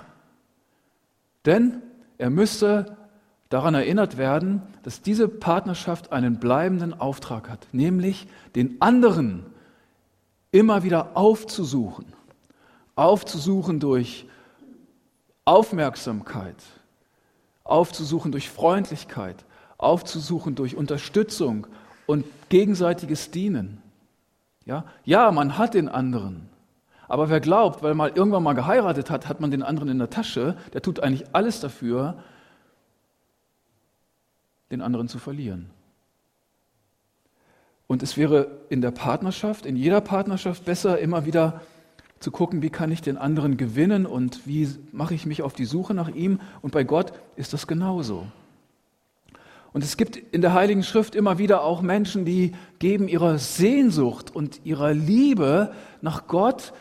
denn 1.46 1.82
er 2.18 2.30
müsste 2.30 2.98
daran 3.50 3.76
erinnert 3.76 4.18
werden, 4.18 4.62
dass 4.84 5.02
diese 5.02 5.28
Partnerschaft 5.28 6.12
einen 6.12 6.40
bleibenden 6.40 7.00
Auftrag 7.00 7.50
hat, 7.50 7.68
nämlich 7.72 8.28
den 8.56 8.82
anderen 8.82 9.46
immer 10.52 10.84
wieder 10.84 11.16
aufzusuchen. 11.16 12.06
Aufzusuchen 12.96 13.80
durch 13.80 14.26
Aufmerksamkeit, 15.46 16.56
aufzusuchen 17.64 18.32
durch 18.32 18.50
Freundlichkeit, 18.50 19.44
aufzusuchen 19.78 20.56
durch 20.56 20.76
Unterstützung 20.76 21.68
und 22.06 22.26
gegenseitiges 22.50 23.32
Dienen. 23.32 23.82
Ja, 24.66 24.86
ja 25.04 25.32
man 25.32 25.58
hat 25.58 25.74
den 25.74 25.90
anderen. 25.90 26.50
Aber 27.08 27.30
wer 27.30 27.40
glaubt, 27.40 27.84
weil 27.84 27.96
man 27.96 28.16
irgendwann 28.16 28.44
mal 28.44 28.54
geheiratet 28.54 29.10
hat, 29.10 29.28
hat 29.28 29.42
man 29.42 29.52
den 29.52 29.64
anderen 29.64 29.90
in 29.90 30.00
der 30.00 30.10
Tasche, 30.10 30.56
der 30.74 30.82
tut 30.82 31.00
eigentlich 31.00 31.28
alles 31.34 31.60
dafür, 31.60 32.18
den 34.72 34.82
anderen 34.82 35.08
zu 35.08 35.20
verlieren. 35.20 35.70
Und 37.88 38.02
es 38.02 38.18
wäre 38.18 38.48
in 38.70 38.82
der 38.82 38.92
Partnerschaft, 38.92 39.66
in 39.66 39.76
jeder 39.76 40.02
Partnerschaft 40.02 40.66
besser, 40.66 41.00
immer 41.00 41.26
wieder 41.26 41.62
zu 42.20 42.32
gucken, 42.32 42.62
wie 42.62 42.70
kann 42.70 42.92
ich 42.92 43.02
den 43.02 43.18
anderen 43.18 43.58
gewinnen 43.58 44.06
und 44.06 44.48
wie 44.48 44.68
mache 44.92 45.14
ich 45.14 45.26
mich 45.26 45.42
auf 45.42 45.54
die 45.54 45.66
Suche 45.66 45.94
nach 45.94 46.10
ihm. 46.10 46.40
Und 46.62 46.72
bei 46.72 46.84
Gott 46.84 47.14
ist 47.36 47.54
das 47.54 47.68
genauso. 47.68 48.26
Und 49.74 49.84
es 49.84 49.98
gibt 49.98 50.16
in 50.16 50.42
der 50.42 50.54
Heiligen 50.54 50.84
Schrift 50.84 51.16
immer 51.16 51.38
wieder 51.38 51.64
auch 51.64 51.82
Menschen, 51.82 52.26
die 52.26 52.54
geben 52.80 53.08
ihrer 53.08 53.40
Sehnsucht 53.40 54.34
und 54.34 54.62
ihrer 54.64 54.94
Liebe 54.94 55.74
nach 56.02 56.28
Gott 56.28 56.74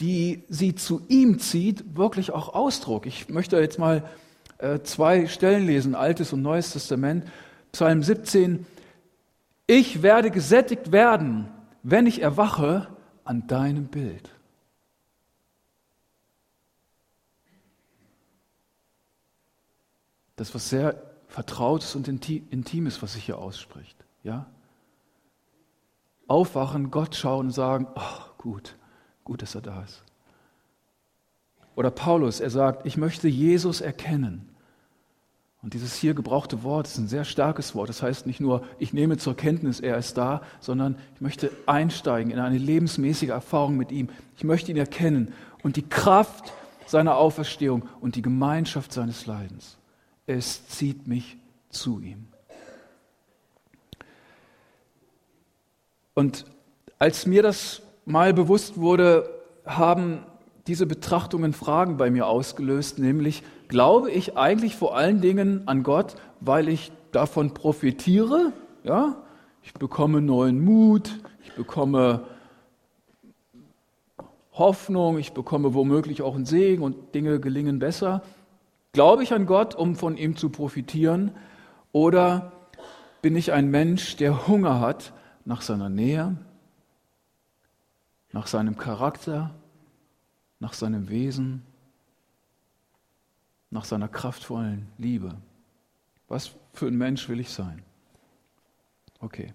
die 0.00 0.44
sie 0.48 0.74
zu 0.74 1.02
ihm 1.08 1.38
zieht, 1.38 1.96
wirklich 1.96 2.32
auch 2.32 2.54
Ausdruck. 2.54 3.06
Ich 3.06 3.28
möchte 3.28 3.58
jetzt 3.58 3.78
mal 3.78 4.08
äh, 4.58 4.80
zwei 4.80 5.26
Stellen 5.26 5.66
lesen, 5.66 5.94
Altes 5.94 6.32
und 6.32 6.42
Neues 6.42 6.72
Testament. 6.72 7.26
Psalm 7.72 8.02
17. 8.02 8.66
Ich 9.66 10.02
werde 10.02 10.30
gesättigt 10.30 10.92
werden, 10.92 11.48
wenn 11.82 12.06
ich 12.06 12.22
erwache 12.22 12.88
an 13.24 13.46
deinem 13.46 13.86
Bild. 13.86 14.30
Das 20.36 20.48
ist 20.48 20.54
was 20.54 20.68
sehr 20.68 21.02
Vertrautes 21.28 21.94
und 21.96 22.06
Intimes, 22.06 23.02
was 23.02 23.14
sich 23.14 23.24
hier 23.24 23.38
ausspricht. 23.38 23.96
Ja? 24.22 24.46
Aufwachen, 26.26 26.90
Gott 26.90 27.16
schauen 27.16 27.46
und 27.46 27.52
sagen, 27.52 27.86
ach 27.94 28.36
gut, 28.38 28.76
Gut, 29.24 29.42
dass 29.42 29.54
er 29.54 29.62
da 29.62 29.82
ist. 29.82 30.02
Oder 31.76 31.90
Paulus, 31.90 32.40
er 32.40 32.50
sagt, 32.50 32.86
ich 32.86 32.96
möchte 32.96 33.26
Jesus 33.26 33.80
erkennen. 33.80 34.48
Und 35.62 35.72
dieses 35.72 35.94
hier 35.94 36.12
gebrauchte 36.12 36.62
Wort 36.62 36.86
ist 36.86 36.98
ein 36.98 37.08
sehr 37.08 37.24
starkes 37.24 37.74
Wort. 37.74 37.88
Das 37.88 38.02
heißt 38.02 38.26
nicht 38.26 38.38
nur, 38.38 38.66
ich 38.78 38.92
nehme 38.92 39.16
zur 39.16 39.34
Kenntnis, 39.34 39.80
er 39.80 39.96
ist 39.96 40.18
da, 40.18 40.42
sondern 40.60 40.98
ich 41.14 41.22
möchte 41.22 41.50
einsteigen 41.64 42.30
in 42.30 42.38
eine 42.38 42.58
lebensmäßige 42.58 43.30
Erfahrung 43.30 43.78
mit 43.78 43.90
ihm. 43.90 44.10
Ich 44.36 44.44
möchte 44.44 44.70
ihn 44.70 44.76
erkennen 44.76 45.32
und 45.62 45.76
die 45.76 45.88
Kraft 45.88 46.52
seiner 46.86 47.16
Auferstehung 47.16 47.88
und 48.00 48.14
die 48.14 48.22
Gemeinschaft 48.22 48.92
seines 48.92 49.24
Leidens. 49.24 49.78
Es 50.26 50.68
zieht 50.68 51.06
mich 51.08 51.38
zu 51.70 51.98
ihm. 51.98 52.26
Und 56.12 56.44
als 56.98 57.24
mir 57.24 57.42
das 57.42 57.82
mal 58.04 58.34
bewusst 58.34 58.78
wurde, 58.78 59.30
haben 59.64 60.20
diese 60.66 60.86
Betrachtungen 60.86 61.52
Fragen 61.52 61.96
bei 61.96 62.10
mir 62.10 62.26
ausgelöst, 62.26 62.98
nämlich 62.98 63.42
glaube 63.68 64.10
ich 64.10 64.36
eigentlich 64.36 64.76
vor 64.76 64.96
allen 64.96 65.20
Dingen 65.20 65.62
an 65.66 65.82
Gott, 65.82 66.16
weil 66.40 66.68
ich 66.68 66.92
davon 67.12 67.54
profitiere, 67.54 68.52
ja? 68.82 69.16
Ich 69.62 69.72
bekomme 69.72 70.20
neuen 70.20 70.62
Mut, 70.62 71.18
ich 71.42 71.54
bekomme 71.54 72.24
Hoffnung, 74.52 75.18
ich 75.18 75.32
bekomme 75.32 75.74
womöglich 75.74 76.22
auch 76.22 76.34
einen 76.34 76.44
Segen 76.44 76.82
und 76.82 77.14
Dinge 77.14 77.40
gelingen 77.40 77.78
besser. 77.78 78.22
Glaube 78.92 79.22
ich 79.22 79.32
an 79.32 79.46
Gott, 79.46 79.74
um 79.74 79.96
von 79.96 80.16
ihm 80.16 80.36
zu 80.36 80.50
profitieren? 80.50 81.32
Oder 81.92 82.52
bin 83.22 83.36
ich 83.36 83.52
ein 83.52 83.70
Mensch, 83.70 84.16
der 84.16 84.46
Hunger 84.46 84.80
hat 84.80 85.12
nach 85.44 85.62
seiner 85.62 85.88
Nähe, 85.88 86.36
nach 88.34 88.48
seinem 88.48 88.76
Charakter, 88.76 89.54
nach 90.58 90.72
seinem 90.72 91.08
Wesen, 91.08 91.62
nach 93.70 93.84
seiner 93.84 94.08
kraftvollen 94.08 94.88
Liebe. 94.98 95.36
Was 96.26 96.50
für 96.72 96.88
ein 96.88 96.96
Mensch 96.96 97.28
will 97.28 97.38
ich 97.38 97.50
sein? 97.50 97.82
Okay. 99.20 99.54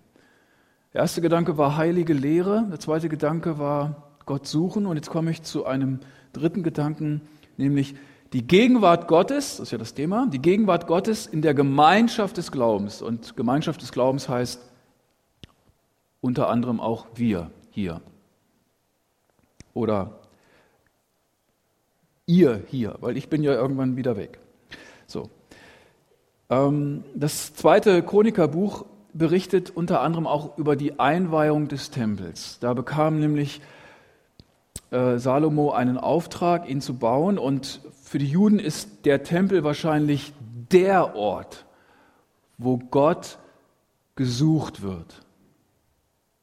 Der 0.94 1.02
erste 1.02 1.20
Gedanke 1.20 1.58
war 1.58 1.76
heilige 1.76 2.14
Lehre, 2.14 2.68
der 2.70 2.80
zweite 2.80 3.10
Gedanke 3.10 3.60
war 3.60 4.14
Gott 4.26 4.48
suchen 4.48 4.86
und 4.86 4.96
jetzt 4.96 5.10
komme 5.10 5.30
ich 5.32 5.44
zu 5.44 5.66
einem 5.66 6.00
dritten 6.32 6.64
Gedanken, 6.64 7.22
nämlich 7.58 7.96
die 8.32 8.48
Gegenwart 8.48 9.10
Gottes, 9.10 9.58
das 9.58 9.68
ist 9.68 9.72
ja 9.72 9.78
das 9.78 9.94
Thema, 9.94 10.28
die 10.32 10.42
Gegenwart 10.42 10.88
Gottes 10.88 11.28
in 11.28 11.42
der 11.42 11.54
Gemeinschaft 11.54 12.38
des 12.38 12.50
Glaubens. 12.50 13.02
Und 13.02 13.36
Gemeinschaft 13.36 13.82
des 13.82 13.92
Glaubens 13.92 14.30
heißt 14.30 14.62
unter 16.22 16.48
anderem 16.48 16.80
auch 16.80 17.08
wir 17.16 17.52
hier. 17.72 18.02
Oder 19.74 20.20
ihr 22.26 22.64
hier, 22.68 22.96
weil 23.00 23.18
ich 23.18 23.30
bin 23.30 23.44
ja 23.44 23.54
irgendwann 23.54 23.96
wieder 23.96 24.16
weg. 24.18 24.40
So. 25.08 25.30
Ähm, 26.50 27.04
das 27.16 27.54
zweite 27.54 28.04
Chronikerbuch 28.04 28.86
berichtet 29.14 29.72
unter 29.72 30.02
anderem 30.02 30.28
auch 30.28 30.58
über 30.58 30.76
die 30.76 31.00
Einweihung 31.00 31.68
des 31.68 31.90
Tempels. 31.90 32.60
Da 32.60 32.74
bekam 32.74 33.20
nämlich 33.20 33.62
äh, 34.92 35.18
Salomo 35.18 35.72
einen 35.72 35.98
Auftrag, 35.98 36.70
ihn 36.70 36.82
zu 36.82 36.96
bauen. 36.96 37.38
Und 37.38 37.82
für 38.04 38.20
die 38.20 38.28
Juden 38.28 38.60
ist 38.60 39.06
der 39.06 39.24
Tempel 39.24 39.64
wahrscheinlich 39.64 40.34
der 40.72 41.16
Ort, 41.16 41.66
wo 42.58 42.78
Gott 42.78 43.40
gesucht 44.16 44.82
wird. 44.82 45.22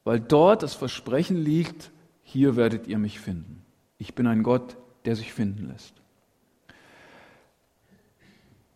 Weil 0.03 0.19
dort 0.19 0.63
das 0.63 0.73
Versprechen 0.73 1.37
liegt, 1.37 1.91
hier 2.27 2.57
werdet 2.57 2.87
ihr 2.87 2.97
mich 2.97 3.21
finden. 3.21 3.63
Ich 3.97 4.13
bin 4.13 4.27
ein 4.27 4.43
Gott, 4.43 4.75
der 5.05 5.15
sich 5.15 5.31
finden 5.31 5.69
lässt. 5.69 5.93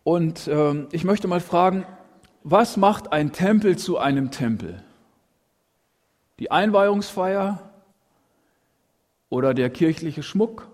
Und 0.04 0.48
ähm, 0.48 0.88
ich 0.90 1.04
möchte 1.04 1.28
mal 1.28 1.40
fragen, 1.40 1.84
was 2.42 2.78
macht 2.78 3.12
ein 3.12 3.32
Tempel 3.32 3.76
zu 3.76 3.98
einem 3.98 4.30
Tempel? 4.30 4.82
Die 6.38 6.50
Einweihungsfeier 6.50 7.70
oder 9.28 9.52
der 9.52 9.68
kirchliche 9.68 10.22
Schmuck? 10.22 10.66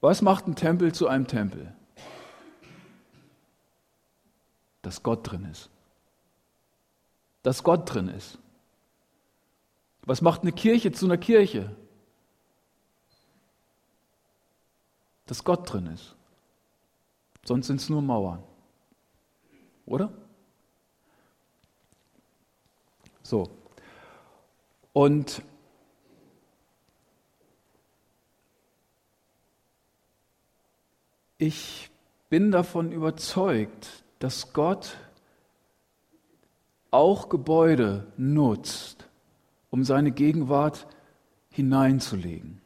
Was 0.00 0.22
macht 0.22 0.46
ein 0.46 0.54
Tempel 0.54 0.94
zu 0.94 1.08
einem 1.08 1.26
Tempel? 1.26 1.74
Dass 4.82 5.02
Gott 5.02 5.28
drin 5.28 5.44
ist. 5.50 5.70
Dass 7.42 7.64
Gott 7.64 7.92
drin 7.92 8.06
ist. 8.06 8.38
Was 10.10 10.22
macht 10.22 10.42
eine 10.42 10.50
Kirche 10.50 10.90
zu 10.90 11.04
einer 11.04 11.18
Kirche? 11.18 11.70
Dass 15.26 15.44
Gott 15.44 15.72
drin 15.72 15.86
ist. 15.86 16.16
Sonst 17.44 17.68
sind 17.68 17.80
es 17.80 17.88
nur 17.88 18.02
Mauern. 18.02 18.42
Oder? 19.86 20.12
So. 23.22 23.48
Und 24.92 25.42
ich 31.38 31.88
bin 32.30 32.50
davon 32.50 32.90
überzeugt, 32.90 34.02
dass 34.18 34.52
Gott 34.52 34.96
auch 36.90 37.28
Gebäude 37.28 38.12
nutzt, 38.16 39.08
um 39.70 39.84
seine 39.84 40.10
Gegenwart 40.10 40.86
hineinzulegen, 41.50 42.60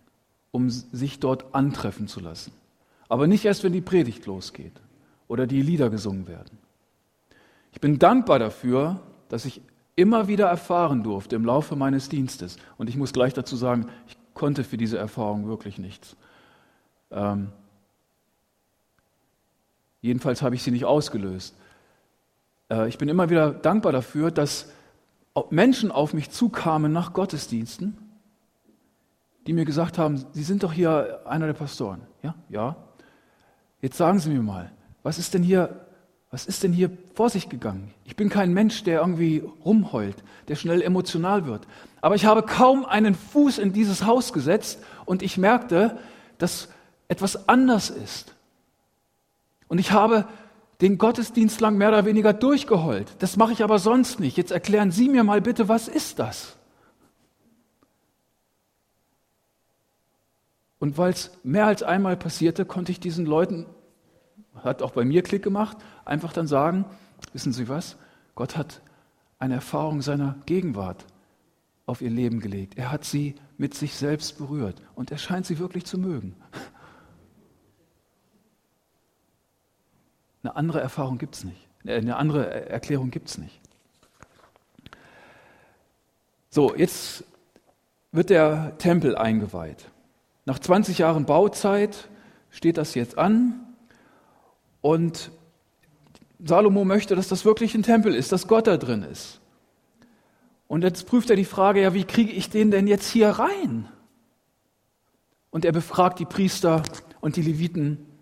um 0.51 0.71
sich 0.71 1.21
dort 1.21 1.55
antreffen 1.55 2.09
zu 2.09 2.21
lassen. 2.21 2.53
Aber 3.09 3.27
nicht 3.27 3.45
erst, 3.45 3.64
wenn 3.64 3.73
die 3.73 3.81
Predigt 3.81 4.27
losgeht 4.27 4.81
oder 5.29 5.47
die 5.47 5.62
Lieder 5.62 5.90
gesungen 5.90 6.27
werden. 6.27 6.59
Ich 7.73 7.81
bin 7.81 7.99
dankbar 7.99 8.38
dafür, 8.38 9.01
dass 9.29 9.45
ich 9.45 9.61
immer 9.97 10.29
wieder 10.29 10.47
erfahren 10.47 11.03
durfte 11.03 11.37
im 11.37 11.45
Laufe 11.45 11.77
meines 11.77 12.09
Dienstes. 12.09 12.57
Und 12.79 12.88
ich 12.88 12.97
muss 12.97 13.12
gleich 13.12 13.35
dazu 13.35 13.57
sagen, 13.57 13.87
ich 14.09 14.17
konnte 14.35 14.64
für 14.64 14.77
diese 14.77 14.99
Erfahrung 14.99 15.47
wirklich 15.47 15.79
nichts. 15.79 16.17
Ähm, 17.11 17.53
jedenfalls 20.01 20.43
habe 20.43 20.55
ich 20.55 20.62
sie 20.62 20.71
nicht 20.71 20.85
ausgelöst. 20.85 21.55
Äh, 22.71 22.88
ich 22.88 22.99
bin 22.99 23.09
immer 23.09 23.31
wieder 23.31 23.53
dankbar 23.53 23.93
dafür, 23.93 24.31
dass 24.31 24.73
Menschen 25.51 25.90
auf 25.90 26.14
mich 26.14 26.31
zukamen 26.31 26.92
nach 26.92 27.12
Gottesdiensten, 27.12 27.99
die 29.47 29.53
mir 29.53 29.64
gesagt 29.64 29.99
haben, 29.99 30.25
Sie 30.33 30.42
sind 30.42 30.62
doch 30.62 30.73
hier 30.73 31.23
einer 31.27 31.47
der 31.47 31.55
Pastoren. 31.55 32.03
Ja, 32.23 32.35
ja. 32.49 32.77
Jetzt 33.81 33.97
sagen 33.97 34.18
Sie 34.18 34.31
mir 34.31 34.42
mal, 34.42 34.73
was 35.03 35.18
ist 35.18 35.35
denn 35.35 35.42
hier, 35.42 35.87
was 36.31 36.47
ist 36.47 36.62
denn 36.62 36.73
hier 36.73 36.90
vor 37.14 37.31
sich 37.31 37.49
gegangen? 37.49 37.92
Ich 38.05 38.16
bin 38.16 38.29
kein 38.29 38.53
Mensch, 38.53 38.85
der 38.85 39.01
irgendwie 39.01 39.42
rumheult, 39.64 40.23
der 40.49 40.57
schnell 40.57 40.81
emotional 40.81 41.47
wird. 41.47 41.66
Aber 42.01 42.14
ich 42.14 42.25
habe 42.25 42.42
kaum 42.42 42.85
einen 42.85 43.14
Fuß 43.14 43.59
in 43.59 43.73
dieses 43.73 44.07
Haus 44.07 44.33
gesetzt 44.33 44.83
und 45.05 45.23
ich 45.23 45.37
merkte, 45.37 45.99
dass 46.38 46.68
etwas 47.09 47.49
anders 47.49 47.90
ist. 47.90 48.35
Und 49.68 49.79
ich 49.79 49.92
habe 49.92 50.27
den 50.85 50.99
Gottesdienst 50.99 51.62
lang 51.62 51.79
mehr 51.79 51.88
oder 51.88 52.05
weniger 52.05 52.35
durchgeheult. 52.35 53.16
Das 53.20 53.38
mache 53.38 53.55
ich 53.55 53.64
aber 53.64 53.79
sonst 53.79 54.20
nicht. 54.20 54.37
Jetzt 54.37 54.51
erklären 54.51 54.90
Sie 54.90 55.09
mir 55.09 55.25
mal 55.25 55.40
bitte, 55.40 55.66
was 55.66 55.88
ist 55.88 56.18
das? 56.18 56.59
Und 60.79 60.99
weil 60.99 61.12
es 61.12 61.31
mehr 61.42 61.64
als 61.64 61.83
einmal 61.83 62.18
passierte, 62.18 62.66
konnte 62.66 62.92
ich 62.92 63.01
diesen 63.01 63.25
Leuten, 63.25 63.64
hat 64.57 64.83
auch 64.83 64.90
bei 64.90 65.07
mir 65.07 65.23
Klick 65.23 65.42
gemacht, 65.42 65.79
einfach 66.05 66.35
dann 66.35 66.47
sagen, 66.47 66.85
wissen 67.33 67.55
Sie 67.55 67.66
was, 67.70 67.97
Gott 68.35 68.59
hat 68.59 68.83
eine 69.38 69.55
Erfahrung 69.55 70.03
seiner 70.03 70.37
Gegenwart 70.44 71.07
auf 71.87 72.03
ihr 72.03 72.11
Leben 72.11 72.40
gelegt. 72.40 72.77
Er 72.77 72.92
hat 72.92 73.07
sie 73.07 73.37
mit 73.57 73.73
sich 73.73 73.94
selbst 73.94 74.37
berührt 74.37 74.83
und 74.94 75.11
er 75.11 75.18
scheint 75.18 75.47
sie 75.47 75.59
wirklich 75.59 75.87
zu 75.87 75.97
mögen. 75.97 76.37
Eine 80.44 80.57
andere 80.57 80.80
Erfahrung 80.83 81.16
gibt 81.16 81.37
es 81.37 81.44
nicht. 81.44 81.66
Äh, 81.85 81.96
eine 81.96 82.16
andere 82.16 82.68
Erklärung 82.68 83.11
gibt 83.11 83.30
es 83.30 83.38
nicht. 83.38 83.59
So, 86.50 86.74
jetzt 86.76 87.24
wird 88.12 88.28
der 88.28 88.76
Tempel 88.76 89.16
eingeweiht. 89.16 89.87
Nach 90.44 90.59
20 90.59 90.98
Jahren 90.98 91.24
Bauzeit 91.24 92.09
steht 92.50 92.76
das 92.76 92.94
jetzt 92.94 93.16
an 93.16 93.59
und 94.83 95.30
Salomo 96.44 96.85
möchte, 96.85 97.16
dass 97.16 97.28
das 97.28 97.46
wirklich 97.46 97.74
ein 97.74 97.83
Tempel 97.83 98.14
ist, 98.14 98.30
dass 98.30 98.46
Gott 98.46 98.66
da 98.66 98.76
drin 98.76 99.02
ist. 99.02 99.40
Und 100.68 100.83
jetzt 100.83 101.07
prüft 101.07 101.30
er 101.30 101.37
die 101.37 101.46
Frage, 101.46 101.80
ja, 101.80 101.94
wie 101.94 102.04
kriege 102.04 102.33
ich 102.33 102.50
den 102.50 102.70
denn 102.70 102.87
jetzt 102.87 103.11
hier 103.11 103.30
rein? 103.30 103.88
Und 105.50 105.64
er 105.64 105.72
befragt 105.72 106.18
die 106.18 106.26
Priester 106.26 106.83
und 107.22 107.37
die 107.37 107.42
Leviten. 107.42 108.13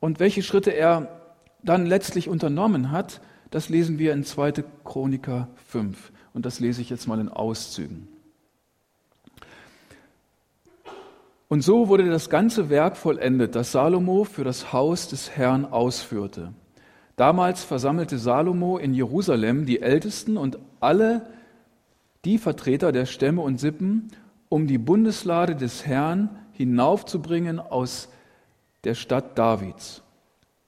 Und 0.00 0.18
welche 0.18 0.42
Schritte 0.42 0.70
er 0.70 1.20
dann 1.62 1.86
letztlich 1.86 2.28
unternommen 2.28 2.90
hat, 2.90 3.20
das 3.50 3.68
lesen 3.68 3.98
wir 3.98 4.12
in 4.12 4.24
2. 4.24 4.64
Chroniker 4.84 5.48
5. 5.66 6.12
Und 6.32 6.46
das 6.46 6.60
lese 6.60 6.80
ich 6.80 6.90
jetzt 6.90 7.06
mal 7.06 7.20
in 7.20 7.28
Auszügen. 7.28 8.08
Und 11.48 11.62
so 11.62 11.88
wurde 11.88 12.08
das 12.08 12.30
ganze 12.30 12.70
Werk 12.70 12.96
vollendet, 12.96 13.56
das 13.56 13.72
Salomo 13.72 14.22
für 14.22 14.44
das 14.44 14.72
Haus 14.72 15.08
des 15.08 15.36
Herrn 15.36 15.64
ausführte. 15.64 16.54
Damals 17.16 17.64
versammelte 17.64 18.18
Salomo 18.18 18.78
in 18.78 18.94
Jerusalem 18.94 19.66
die 19.66 19.82
Ältesten 19.82 20.36
und 20.36 20.58
alle 20.78 21.26
die 22.24 22.38
Vertreter 22.38 22.92
der 22.92 23.04
Stämme 23.04 23.42
und 23.42 23.58
Sippen, 23.58 24.12
um 24.48 24.68
die 24.68 24.78
Bundeslade 24.78 25.56
des 25.56 25.86
Herrn 25.86 26.30
hinaufzubringen 26.52 27.58
aus 27.58 28.08
der 28.84 28.94
Stadt 28.94 29.38
Davids. 29.38 30.02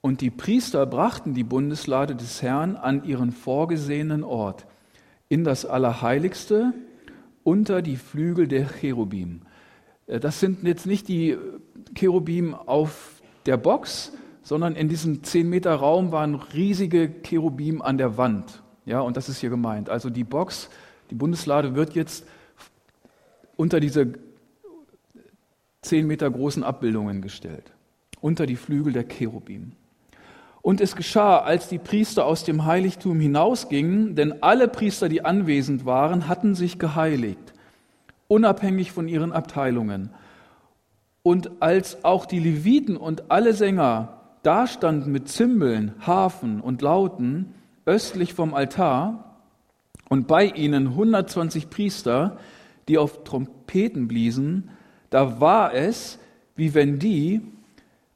Und 0.00 0.20
die 0.20 0.30
Priester 0.30 0.84
brachten 0.86 1.34
die 1.34 1.44
Bundeslade 1.44 2.16
des 2.16 2.42
Herrn 2.42 2.76
an 2.76 3.04
ihren 3.04 3.30
vorgesehenen 3.32 4.24
Ort, 4.24 4.66
in 5.28 5.44
das 5.44 5.64
Allerheiligste, 5.64 6.74
unter 7.44 7.82
die 7.82 7.96
Flügel 7.96 8.48
der 8.48 8.66
Cherubim. 8.66 9.42
Äh, 10.06 10.20
das 10.20 10.40
sind 10.40 10.64
jetzt 10.64 10.86
nicht 10.86 11.08
die 11.08 11.36
Cherubim 11.94 12.54
auf 12.54 13.22
der 13.46 13.56
Box, 13.56 14.12
sondern 14.42 14.74
in 14.74 14.88
diesem 14.88 15.22
10 15.22 15.48
Meter 15.48 15.74
Raum 15.74 16.12
waren 16.12 16.34
riesige 16.34 17.08
Cherubim 17.22 17.80
an 17.80 17.98
der 17.98 18.16
Wand. 18.16 18.62
Ja, 18.84 19.00
und 19.00 19.16
das 19.16 19.28
ist 19.28 19.38
hier 19.38 19.50
gemeint. 19.50 19.88
Also 19.88 20.10
die 20.10 20.24
Box, 20.24 20.68
die 21.10 21.14
Bundeslade 21.14 21.74
wird 21.74 21.94
jetzt 21.94 22.26
unter 23.56 23.78
diese 23.78 24.14
10 25.82 26.06
Meter 26.06 26.30
großen 26.30 26.64
Abbildungen 26.64 27.22
gestellt, 27.22 27.72
unter 28.22 28.46
die 28.46 28.56
Flügel 28.56 28.94
der 28.94 29.04
Cherubim. 29.04 29.72
Und 30.62 30.80
es 30.80 30.96
geschah, 30.96 31.40
als 31.40 31.68
die 31.68 31.78
Priester 31.78 32.24
aus 32.24 32.44
dem 32.44 32.64
Heiligtum 32.64 33.20
hinausgingen, 33.20 34.14
denn 34.14 34.42
alle 34.42 34.68
Priester, 34.68 35.10
die 35.10 35.24
anwesend 35.24 35.84
waren, 35.84 36.28
hatten 36.28 36.54
sich 36.54 36.78
geheiligt 36.78 37.52
unabhängig 38.32 38.92
von 38.92 39.08
ihren 39.08 39.30
Abteilungen. 39.30 40.08
Und 41.22 41.50
als 41.60 42.02
auch 42.02 42.24
die 42.24 42.40
Leviten 42.40 42.96
und 42.96 43.30
alle 43.30 43.52
Sänger 43.52 44.20
dastanden 44.42 45.12
mit 45.12 45.28
Zimbeln, 45.28 45.92
Harfen 46.00 46.62
und 46.62 46.80
Lauten 46.80 47.54
östlich 47.84 48.32
vom 48.32 48.54
Altar 48.54 49.36
und 50.08 50.26
bei 50.26 50.46
ihnen 50.46 50.88
120 50.88 51.68
Priester, 51.68 52.38
die 52.88 52.96
auf 52.96 53.22
Trompeten 53.22 54.08
bliesen, 54.08 54.70
da 55.10 55.40
war 55.40 55.74
es, 55.74 56.18
wie 56.56 56.72
wenn 56.72 56.98
die, 56.98 57.42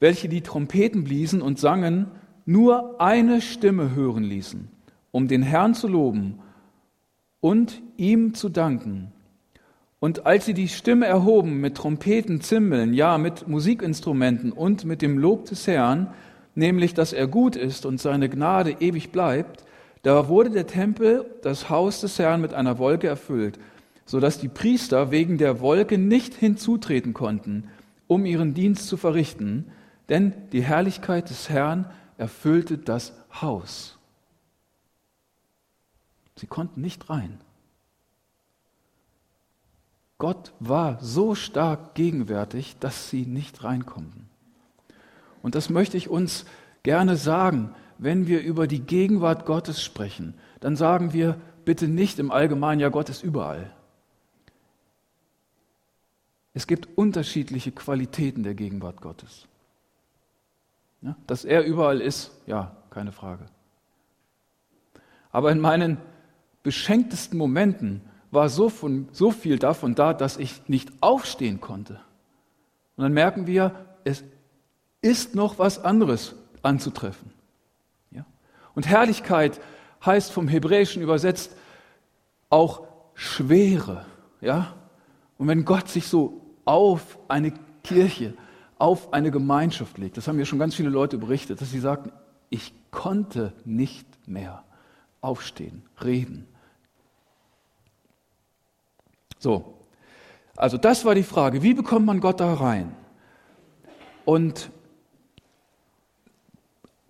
welche 0.00 0.28
die 0.28 0.42
Trompeten 0.42 1.04
bliesen 1.04 1.42
und 1.42 1.58
sangen, 1.58 2.06
nur 2.44 3.00
eine 3.00 3.40
Stimme 3.40 3.94
hören 3.94 4.22
ließen, 4.22 4.68
um 5.10 5.28
den 5.28 5.42
Herrn 5.42 5.74
zu 5.74 5.88
loben 5.88 6.38
und 7.40 7.82
ihm 7.96 8.34
zu 8.34 8.48
danken. 8.48 9.12
Und 9.98 10.26
als 10.26 10.44
sie 10.44 10.54
die 10.54 10.68
Stimme 10.68 11.06
erhoben 11.06 11.60
mit 11.60 11.76
Trompeten, 11.76 12.40
Zimbeln, 12.40 12.92
ja 12.92 13.18
mit 13.18 13.48
Musikinstrumenten 13.48 14.52
und 14.52 14.84
mit 14.84 15.02
dem 15.02 15.18
Lob 15.18 15.46
des 15.46 15.66
Herrn, 15.66 16.08
nämlich 16.54 16.94
dass 16.94 17.12
er 17.12 17.26
gut 17.26 17.56
ist 17.56 17.86
und 17.86 18.00
seine 18.00 18.28
Gnade 18.28 18.76
ewig 18.80 19.10
bleibt, 19.10 19.64
da 20.02 20.28
wurde 20.28 20.50
der 20.50 20.66
Tempel, 20.66 21.24
das 21.42 21.68
Haus 21.70 22.00
des 22.00 22.18
Herrn, 22.18 22.40
mit 22.40 22.54
einer 22.54 22.78
Wolke 22.78 23.08
erfüllt, 23.08 23.58
so 24.04 24.20
dass 24.20 24.38
die 24.38 24.48
Priester 24.48 25.10
wegen 25.10 25.38
der 25.38 25.60
Wolke 25.60 25.98
nicht 25.98 26.34
hinzutreten 26.34 27.12
konnten, 27.12 27.64
um 28.06 28.24
ihren 28.24 28.54
Dienst 28.54 28.86
zu 28.86 28.96
verrichten, 28.96 29.64
denn 30.08 30.32
die 30.50 30.62
Herrlichkeit 30.62 31.30
des 31.30 31.48
Herrn 31.48 31.90
erfüllte 32.18 32.78
das 32.78 33.12
Haus. 33.40 33.98
Sie 36.36 36.46
konnten 36.46 36.80
nicht 36.80 37.08
rein. 37.10 37.40
Gott 40.18 40.52
war 40.60 40.98
so 41.02 41.34
stark 41.34 41.94
gegenwärtig, 41.94 42.76
dass 42.78 43.10
sie 43.10 43.26
nicht 43.26 43.64
reinkommen. 43.64 44.28
Und 45.42 45.54
das 45.54 45.68
möchte 45.68 45.96
ich 45.96 46.08
uns 46.08 46.46
gerne 46.82 47.16
sagen, 47.16 47.74
wenn 47.98 48.26
wir 48.26 48.42
über 48.42 48.66
die 48.66 48.80
Gegenwart 48.80 49.46
Gottes 49.46 49.82
sprechen. 49.82 50.34
Dann 50.60 50.76
sagen 50.76 51.12
wir 51.12 51.38
bitte 51.64 51.88
nicht 51.88 52.18
im 52.18 52.30
Allgemeinen, 52.30 52.80
ja, 52.80 52.88
Gott 52.88 53.08
ist 53.08 53.22
überall. 53.22 53.70
Es 56.54 56.66
gibt 56.66 56.88
unterschiedliche 56.96 57.72
Qualitäten 57.72 58.42
der 58.42 58.54
Gegenwart 58.54 59.02
Gottes. 59.02 59.46
Ja, 61.06 61.14
dass 61.28 61.44
er 61.44 61.62
überall 61.62 62.00
ist, 62.00 62.32
ja, 62.46 62.76
keine 62.90 63.12
Frage. 63.12 63.46
Aber 65.30 65.52
in 65.52 65.60
meinen 65.60 65.98
beschenktesten 66.64 67.38
Momenten 67.38 68.00
war 68.32 68.48
so, 68.48 68.68
von, 68.68 69.08
so 69.12 69.30
viel 69.30 69.60
davon 69.60 69.94
da, 69.94 70.12
dass 70.14 70.36
ich 70.36 70.68
nicht 70.68 70.90
aufstehen 71.00 71.60
konnte. 71.60 72.00
Und 72.96 73.04
dann 73.04 73.12
merken 73.12 73.46
wir, 73.46 73.86
es 74.02 74.24
ist 75.00 75.36
noch 75.36 75.60
was 75.60 75.78
anderes 75.78 76.34
anzutreffen. 76.62 77.30
Ja? 78.10 78.26
Und 78.74 78.88
Herrlichkeit 78.88 79.60
heißt 80.04 80.32
vom 80.32 80.48
Hebräischen 80.48 81.02
übersetzt 81.02 81.56
auch 82.50 82.88
Schwere. 83.14 84.06
Ja? 84.40 84.74
Und 85.38 85.46
wenn 85.46 85.64
Gott 85.64 85.88
sich 85.88 86.08
so 86.08 86.42
auf 86.64 87.16
eine 87.28 87.52
Kirche, 87.84 88.34
auf 88.78 89.12
eine 89.12 89.30
Gemeinschaft 89.30 89.98
legt, 89.98 90.16
das 90.16 90.28
haben 90.28 90.36
mir 90.36 90.46
schon 90.46 90.58
ganz 90.58 90.74
viele 90.74 90.90
Leute 90.90 91.18
berichtet, 91.18 91.60
dass 91.60 91.70
sie 91.70 91.80
sagten, 91.80 92.12
ich 92.50 92.72
konnte 92.90 93.52
nicht 93.64 94.06
mehr 94.28 94.62
aufstehen, 95.20 95.82
reden, 96.02 96.46
so, 99.38 99.74
also 100.56 100.78
das 100.78 101.04
war 101.04 101.14
die 101.14 101.22
Frage, 101.22 101.62
wie 101.62 101.74
bekommt 101.74 102.06
man 102.06 102.20
Gott 102.20 102.40
da 102.40 102.54
rein? 102.54 102.94
Und 104.24 104.70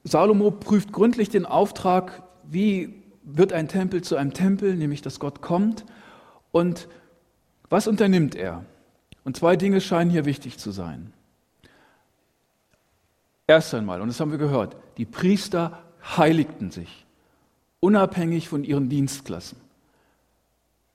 Salomo 0.04 0.50
prüft 0.50 0.92
gründlich 0.92 1.30
den 1.30 1.46
Auftrag, 1.46 2.22
wie 2.44 3.02
wird 3.22 3.52
ein 3.52 3.68
Tempel 3.68 4.02
zu 4.02 4.16
einem 4.16 4.32
Tempel, 4.34 4.76
nämlich 4.76 5.02
dass 5.02 5.18
Gott 5.18 5.40
kommt. 5.40 5.84
Und 6.52 6.88
was 7.68 7.88
unternimmt 7.88 8.34
er? 8.34 8.64
Und 9.24 9.36
zwei 9.36 9.56
Dinge 9.56 9.80
scheinen 9.80 10.10
hier 10.10 10.24
wichtig 10.24 10.58
zu 10.58 10.70
sein. 10.70 11.12
Erst 13.46 13.74
einmal, 13.74 14.00
und 14.00 14.08
das 14.08 14.18
haben 14.20 14.30
wir 14.30 14.38
gehört, 14.38 14.76
die 14.96 15.04
Priester 15.04 15.82
heiligten 16.16 16.70
sich, 16.70 17.06
unabhängig 17.80 18.48
von 18.48 18.64
ihren 18.64 18.88
Dienstklassen 18.88 19.66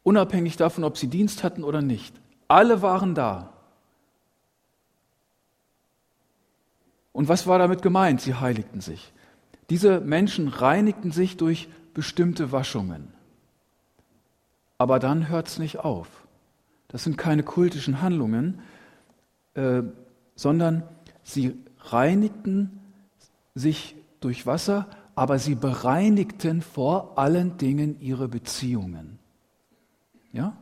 unabhängig 0.04 0.58
davon, 0.58 0.84
ob 0.84 0.98
sie 0.98 1.08
Dienst 1.08 1.44
hatten 1.44 1.64
oder 1.64 1.82
nicht. 1.82 2.14
Alle 2.48 2.82
waren 2.82 3.16
da. 3.16 3.54
Und 7.14 7.28
was 7.28 7.46
war 7.48 7.60
damit 7.60 7.82
gemeint? 7.82 8.22
Sie 8.22 8.36
heiligten 8.36 8.82
sich. 8.82 9.14
Diese 9.70 10.00
Menschen 10.00 10.48
reinigten 10.48 11.12
sich 11.12 11.38
durch 11.38 11.70
bestimmte 11.94 12.52
Waschungen. 12.52 13.14
Aber 14.78 15.00
dann 15.00 15.30
hört 15.30 15.48
es 15.48 15.60
nicht 15.60 15.80
auf. 15.80 16.08
Das 16.88 17.04
sind 17.04 17.18
keine 17.18 17.44
kultischen 17.44 18.02
Handlungen, 18.02 18.62
äh, 19.54 19.84
sondern 20.36 20.84
sie 21.24 21.58
reinigten 21.84 22.80
sich 23.56 23.96
durch 24.20 24.46
Wasser, 24.46 24.88
aber 25.16 25.40
sie 25.40 25.56
bereinigten 25.56 26.62
vor 26.62 27.18
allen 27.18 27.58
Dingen 27.58 28.00
ihre 28.00 28.28
Beziehungen. 28.28 29.20
Ja? 30.32 30.56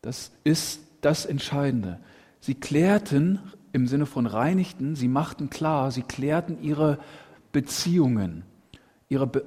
Das 0.00 0.32
ist 0.44 0.80
das 1.00 1.26
Entscheidende. 1.26 2.00
Sie 2.40 2.54
klärten 2.54 3.38
im 3.72 3.86
Sinne 3.86 4.06
von 4.06 4.26
reinigten, 4.26 4.96
sie 4.96 5.08
machten 5.08 5.50
klar, 5.50 5.90
sie 5.90 6.02
klärten 6.02 6.62
ihre 6.62 6.98
Beziehungen, 7.52 8.44
ihre 9.08 9.26
be 9.26 9.44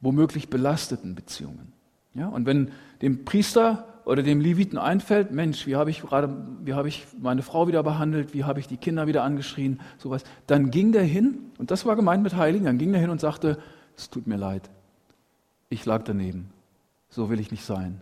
womöglich 0.00 0.50
belasteten 0.50 1.14
Beziehungen. 1.14 1.72
Ja? 2.14 2.26
Und 2.26 2.44
wenn 2.44 2.72
dem 3.02 3.24
Priester 3.24 3.91
oder 4.04 4.22
dem 4.22 4.40
Leviten 4.40 4.78
einfällt, 4.78 5.30
Mensch, 5.30 5.66
wie 5.66 5.76
habe 5.76 5.90
ich 5.90 6.02
gerade, 6.02 6.36
wie 6.64 6.74
habe 6.74 6.88
ich 6.88 7.06
meine 7.20 7.42
Frau 7.42 7.68
wieder 7.68 7.82
behandelt, 7.82 8.34
wie 8.34 8.44
habe 8.44 8.60
ich 8.60 8.66
die 8.66 8.76
Kinder 8.76 9.06
wieder 9.06 9.22
angeschrien, 9.22 9.80
sowas, 9.98 10.24
dann 10.46 10.70
ging 10.70 10.92
der 10.92 11.04
hin, 11.04 11.50
und 11.58 11.70
das 11.70 11.86
war 11.86 11.96
gemeint 11.96 12.22
mit 12.22 12.36
Heiligen, 12.36 12.64
dann 12.64 12.78
ging 12.78 12.92
der 12.92 13.00
hin 13.00 13.10
und 13.10 13.20
sagte, 13.20 13.58
es 13.96 14.10
tut 14.10 14.26
mir 14.26 14.36
leid, 14.36 14.70
ich 15.68 15.86
lag 15.86 16.02
daneben, 16.02 16.50
so 17.08 17.30
will 17.30 17.40
ich 17.40 17.50
nicht 17.50 17.64
sein. 17.64 18.00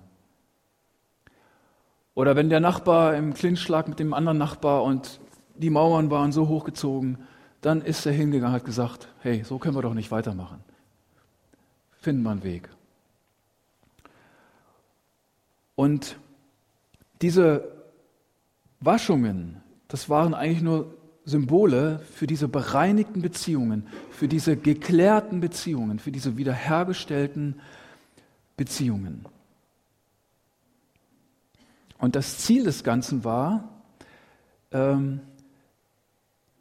Oder 2.15 2.37
wenn 2.37 2.51
der 2.51 2.61
Nachbar 2.61 3.15
im 3.15 3.35
Clinch 3.35 3.67
lag 3.69 3.87
mit 3.87 3.99
dem 3.99 4.15
anderen 4.15 4.39
Nachbar 4.39 4.83
und 4.83 5.21
die 5.57 5.71
Mauern 5.71 6.11
waren 6.11 6.33
so 6.33 6.49
hochgezogen, 6.49 7.19
dann 7.61 7.83
ist 7.83 8.07
er 8.07 8.13
hingegangen 8.13 8.55
und 8.55 8.61
hat 8.61 8.65
gesagt, 8.65 9.09
hey, 9.21 9.45
so 9.45 9.59
können 9.59 9.77
wir 9.77 9.83
doch 9.83 9.95
nicht 9.95 10.11
weitermachen. 10.11 10.61
Finden 11.93 12.23
wir 12.23 12.31
einen 12.31 12.43
Weg. 12.43 12.71
Und 15.81 16.19
diese 17.23 17.73
Waschungen, 18.81 19.63
das 19.89 20.11
waren 20.11 20.35
eigentlich 20.35 20.61
nur 20.61 20.95
Symbole 21.25 22.01
für 22.01 22.27
diese 22.27 22.49
bereinigten 22.49 23.23
Beziehungen, 23.23 23.87
für 24.11 24.29
diese 24.29 24.59
geklärten 24.59 25.41
Beziehungen, 25.41 25.99
für 25.99 26.13
diese 26.13 26.37
wiederhergestellten 26.37 27.61
Beziehungen. 28.59 29.25
Und 31.97 32.15
das 32.15 32.37
Ziel 32.37 32.65
des 32.65 32.85
Ganzen 32.85 33.25
war, 33.25 33.67
ähm, 34.73 35.21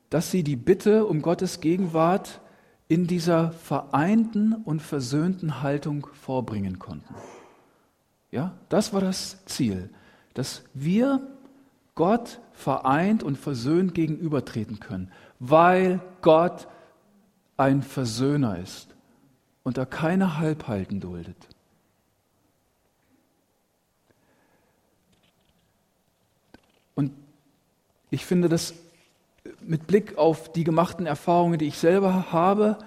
dass 0.09 0.31
sie 0.31 0.45
die 0.45 0.55
Bitte 0.55 1.05
um 1.05 1.21
Gottes 1.21 1.59
Gegenwart 1.59 2.39
in 2.87 3.05
dieser 3.05 3.51
vereinten 3.51 4.53
und 4.53 4.81
versöhnten 4.81 5.61
Haltung 5.61 6.07
vorbringen 6.13 6.79
konnten. 6.79 7.13
Ja, 8.31 8.53
das 8.69 8.93
war 8.93 9.01
das 9.01 9.43
Ziel, 9.45 9.89
dass 10.33 10.63
wir 10.73 11.21
Gott 11.95 12.39
vereint 12.53 13.23
und 13.23 13.37
versöhnt 13.37 13.93
gegenübertreten 13.93 14.79
können, 14.79 15.11
weil 15.39 16.01
Gott 16.21 16.67
ein 17.57 17.81
Versöhner 17.81 18.57
ist 18.59 18.95
und 19.63 19.77
er 19.77 19.85
keine 19.85 20.37
Halbhalten 20.37 20.99
duldet. 20.99 21.47
Ich 28.11 28.25
finde 28.25 28.49
das 28.49 28.73
mit 29.61 29.87
Blick 29.87 30.17
auf 30.17 30.51
die 30.51 30.63
gemachten 30.63 31.05
Erfahrungen, 31.05 31.59
die 31.59 31.67
ich 31.67 31.77
selber 31.77 32.31
habe 32.31 32.77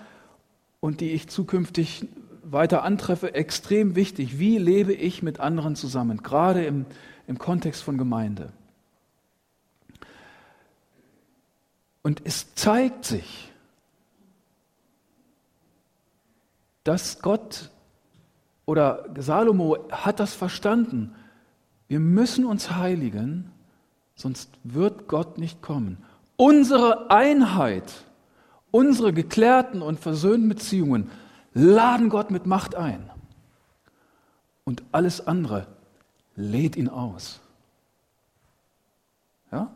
und 0.80 1.00
die 1.00 1.12
ich 1.12 1.28
zukünftig 1.28 2.08
weiter 2.52 2.82
antreffe, 2.82 3.34
extrem 3.34 3.96
wichtig. 3.96 4.38
Wie 4.38 4.58
lebe 4.58 4.92
ich 4.92 5.22
mit 5.22 5.40
anderen 5.40 5.74
zusammen, 5.74 6.22
gerade 6.22 6.64
im, 6.64 6.86
im 7.26 7.38
Kontext 7.38 7.82
von 7.82 7.98
Gemeinde? 7.98 8.52
Und 12.02 12.22
es 12.24 12.54
zeigt 12.54 13.04
sich, 13.04 13.52
dass 16.84 17.20
Gott 17.22 17.70
oder 18.66 19.06
Salomo 19.16 19.78
hat 19.90 20.20
das 20.20 20.34
verstanden. 20.34 21.14
Wir 21.88 22.00
müssen 22.00 22.44
uns 22.44 22.72
heiligen, 22.72 23.50
sonst 24.14 24.50
wird 24.64 25.08
Gott 25.08 25.38
nicht 25.38 25.62
kommen. 25.62 25.98
Unsere 26.36 27.10
Einheit, 27.10 27.92
unsere 28.70 29.12
geklärten 29.12 29.80
und 29.80 30.00
versöhnten 30.00 30.48
Beziehungen 30.48 31.10
laden 31.54 32.08
Gott 32.08 32.30
mit 32.30 32.46
Macht 32.46 32.74
ein. 32.74 33.10
Und 34.64 34.82
alles 34.92 35.26
andere 35.26 35.66
lädt 36.36 36.76
ihn 36.76 36.88
aus. 36.88 37.40
Ja? 39.50 39.70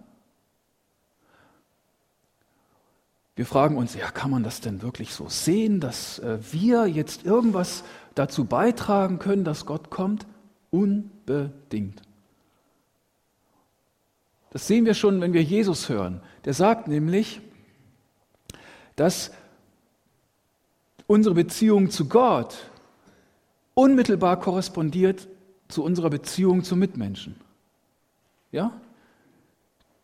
Wir 3.34 3.44
fragen 3.44 3.76
uns, 3.76 3.94
ja, 3.94 4.10
kann 4.10 4.30
man 4.30 4.42
das 4.42 4.60
denn 4.60 4.80
wirklich 4.80 5.12
so 5.12 5.28
sehen, 5.28 5.80
dass 5.80 6.18
äh, 6.20 6.38
wir 6.52 6.86
jetzt 6.86 7.24
irgendwas 7.24 7.84
dazu 8.14 8.46
beitragen 8.46 9.18
können, 9.18 9.44
dass 9.44 9.66
Gott 9.66 9.90
kommt? 9.90 10.26
Unbedingt. 10.70 12.00
Das 14.50 14.66
sehen 14.66 14.86
wir 14.86 14.94
schon, 14.94 15.20
wenn 15.20 15.34
wir 15.34 15.42
Jesus 15.42 15.90
hören. 15.90 16.22
Der 16.46 16.54
sagt 16.54 16.88
nämlich, 16.88 17.42
dass 18.94 19.32
unsere 21.06 21.34
Beziehung 21.34 21.90
zu 21.90 22.08
Gott 22.08 22.56
unmittelbar 23.74 24.40
korrespondiert 24.40 25.28
zu 25.68 25.84
unserer 25.84 26.10
Beziehung 26.10 26.64
zu 26.64 26.76
Mitmenschen. 26.76 27.36
Ja? 28.50 28.72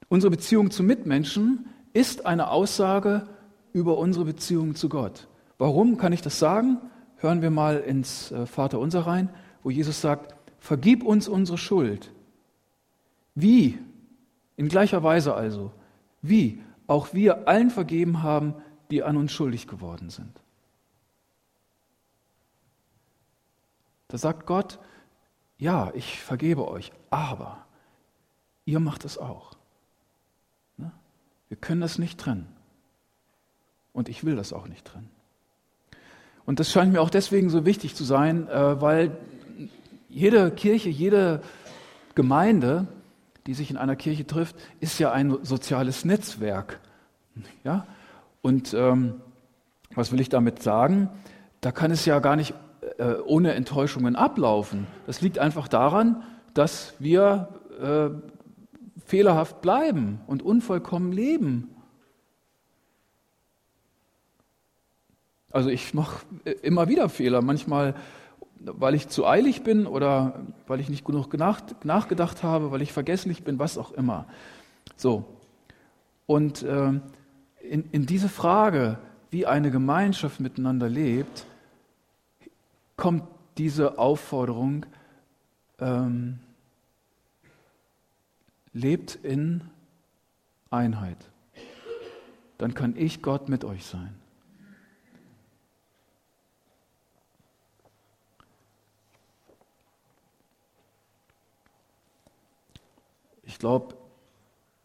Unsere 0.08 0.30
Beziehung 0.30 0.70
zu 0.70 0.82
Mitmenschen 0.82 1.66
ist 1.92 2.26
eine 2.26 2.50
Aussage 2.50 3.26
über 3.72 3.96
unsere 3.96 4.26
Beziehung 4.26 4.74
zu 4.74 4.88
Gott. 4.88 5.26
Warum 5.58 5.96
kann 5.96 6.12
ich 6.12 6.20
das 6.20 6.38
sagen? 6.38 6.78
Hören 7.16 7.40
wir 7.40 7.50
mal 7.50 7.78
ins 7.78 8.30
äh, 8.32 8.46
Vaterunser 8.46 9.06
rein, 9.06 9.30
wo 9.62 9.70
Jesus 9.70 10.00
sagt, 10.00 10.34
vergib 10.58 11.02
uns 11.02 11.28
unsere 11.28 11.56
Schuld. 11.56 12.10
Wie? 13.34 13.78
In 14.56 14.68
gleicher 14.68 15.02
Weise 15.02 15.34
also. 15.34 15.72
Wie? 16.20 16.60
Auch 16.86 17.14
wir 17.14 17.48
allen 17.48 17.70
vergeben 17.70 18.22
haben, 18.22 18.54
die 18.90 19.02
an 19.02 19.16
uns 19.16 19.32
schuldig 19.32 19.66
geworden 19.66 20.10
sind. 20.10 20.41
Da 24.12 24.18
sagt 24.18 24.44
Gott, 24.44 24.78
ja, 25.56 25.90
ich 25.94 26.20
vergebe 26.20 26.68
euch, 26.68 26.92
aber 27.08 27.64
ihr 28.66 28.78
macht 28.78 29.06
es 29.06 29.16
auch. 29.16 29.52
Ne? 30.76 30.92
Wir 31.48 31.56
können 31.56 31.80
das 31.80 31.98
nicht 31.98 32.20
trennen. 32.20 32.46
Und 33.94 34.10
ich 34.10 34.22
will 34.22 34.36
das 34.36 34.52
auch 34.52 34.68
nicht 34.68 34.84
trennen. 34.84 35.08
Und 36.44 36.60
das 36.60 36.70
scheint 36.70 36.92
mir 36.92 37.00
auch 37.00 37.08
deswegen 37.08 37.48
so 37.48 37.64
wichtig 37.64 37.94
zu 37.94 38.04
sein, 38.04 38.48
äh, 38.48 38.82
weil 38.82 39.16
jede 40.10 40.50
Kirche, 40.50 40.90
jede 40.90 41.40
Gemeinde, 42.14 42.86
die 43.46 43.54
sich 43.54 43.70
in 43.70 43.78
einer 43.78 43.96
Kirche 43.96 44.26
trifft, 44.26 44.56
ist 44.80 44.98
ja 44.98 45.10
ein 45.10 45.42
soziales 45.42 46.04
Netzwerk. 46.04 46.80
Ja? 47.64 47.86
Und 48.42 48.74
ähm, 48.74 49.22
was 49.94 50.12
will 50.12 50.20
ich 50.20 50.28
damit 50.28 50.62
sagen? 50.62 51.08
Da 51.62 51.72
kann 51.72 51.90
es 51.90 52.04
ja 52.04 52.18
gar 52.18 52.36
nicht 52.36 52.52
äh, 53.02 53.20
ohne 53.24 53.54
Enttäuschungen 53.54 54.14
ablaufen. 54.14 54.86
Das 55.06 55.20
liegt 55.20 55.38
einfach 55.38 55.66
daran, 55.66 56.22
dass 56.54 56.94
wir 57.00 57.48
äh, 57.80 58.10
fehlerhaft 59.06 59.60
bleiben 59.60 60.20
und 60.28 60.42
unvollkommen 60.42 61.10
leben. 61.10 61.74
Also 65.50 65.68
ich 65.68 65.94
mache 65.94 66.24
äh, 66.44 66.52
immer 66.62 66.88
wieder 66.88 67.08
Fehler, 67.08 67.42
manchmal 67.42 67.94
weil 68.64 68.94
ich 68.94 69.08
zu 69.08 69.26
eilig 69.26 69.64
bin 69.64 69.88
oder 69.88 70.40
weil 70.68 70.78
ich 70.78 70.88
nicht 70.88 71.04
genug 71.04 71.34
nachgedacht 71.34 72.44
habe, 72.44 72.70
weil 72.70 72.82
ich 72.82 72.92
vergesslich 72.92 73.42
bin, 73.42 73.58
was 73.58 73.76
auch 73.76 73.90
immer. 73.90 74.26
So. 74.96 75.24
Und 76.26 76.62
äh, 76.62 76.92
in, 77.60 77.84
in 77.90 78.06
diese 78.06 78.28
Frage, 78.28 78.98
wie 79.30 79.46
eine 79.46 79.72
Gemeinschaft 79.72 80.38
miteinander 80.38 80.88
lebt, 80.88 81.46
kommt 82.96 83.24
diese 83.58 83.98
Aufforderung, 83.98 84.86
ähm, 85.78 86.38
lebt 88.72 89.16
in 89.16 89.62
Einheit. 90.70 91.18
Dann 92.58 92.74
kann 92.74 92.96
ich 92.96 93.22
Gott 93.22 93.48
mit 93.48 93.64
euch 93.64 93.84
sein. 93.84 94.14
Ich 103.42 103.58
glaube, 103.58 103.96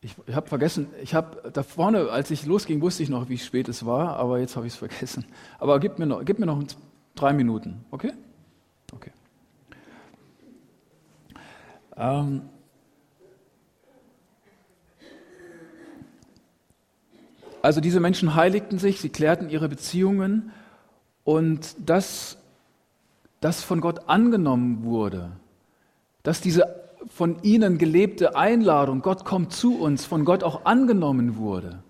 ich, 0.01 0.15
ich 0.25 0.35
habe 0.35 0.47
vergessen, 0.47 0.87
ich 1.01 1.13
habe 1.15 1.49
da 1.51 1.63
vorne, 1.63 2.09
als 2.09 2.31
ich 2.31 2.45
losging, 2.45 2.81
wusste 2.81 3.03
ich 3.03 3.09
noch, 3.09 3.29
wie 3.29 3.37
spät 3.37 3.67
es 3.69 3.85
war, 3.85 4.17
aber 4.17 4.39
jetzt 4.39 4.55
habe 4.55 4.67
ich 4.67 4.73
es 4.73 4.79
vergessen. 4.79 5.25
Aber 5.59 5.79
gib 5.79 5.99
mir 5.99 6.05
noch, 6.05 6.23
gib 6.25 6.39
mir 6.39 6.45
noch 6.45 6.61
Drei 7.17 7.33
Minuten, 7.33 7.83
okay? 7.89 8.13
Okay. 8.93 9.11
Ähm, 11.97 12.43
also 17.63 17.81
diese 17.81 17.99
Menschen 17.99 18.35
heiligten 18.35 18.77
sich, 18.77 19.01
sie 19.01 19.09
klärten 19.09 19.49
ihre 19.49 19.67
Beziehungen 19.67 20.51
und 21.23 21.75
dass 21.89 22.37
das 23.41 23.63
von 23.63 23.81
Gott 23.81 24.07
angenommen 24.07 24.83
wurde, 24.83 25.31
dass 26.21 26.39
diese 26.39 26.87
von 27.09 27.41
ihnen 27.41 27.79
gelebte 27.79 28.35
Einladung, 28.35 29.01
Gott 29.01 29.25
kommt 29.25 29.53
zu 29.53 29.79
uns, 29.79 30.05
von 30.05 30.23
Gott 30.23 30.43
auch 30.43 30.65
angenommen 30.65 31.37
wurde. 31.37 31.81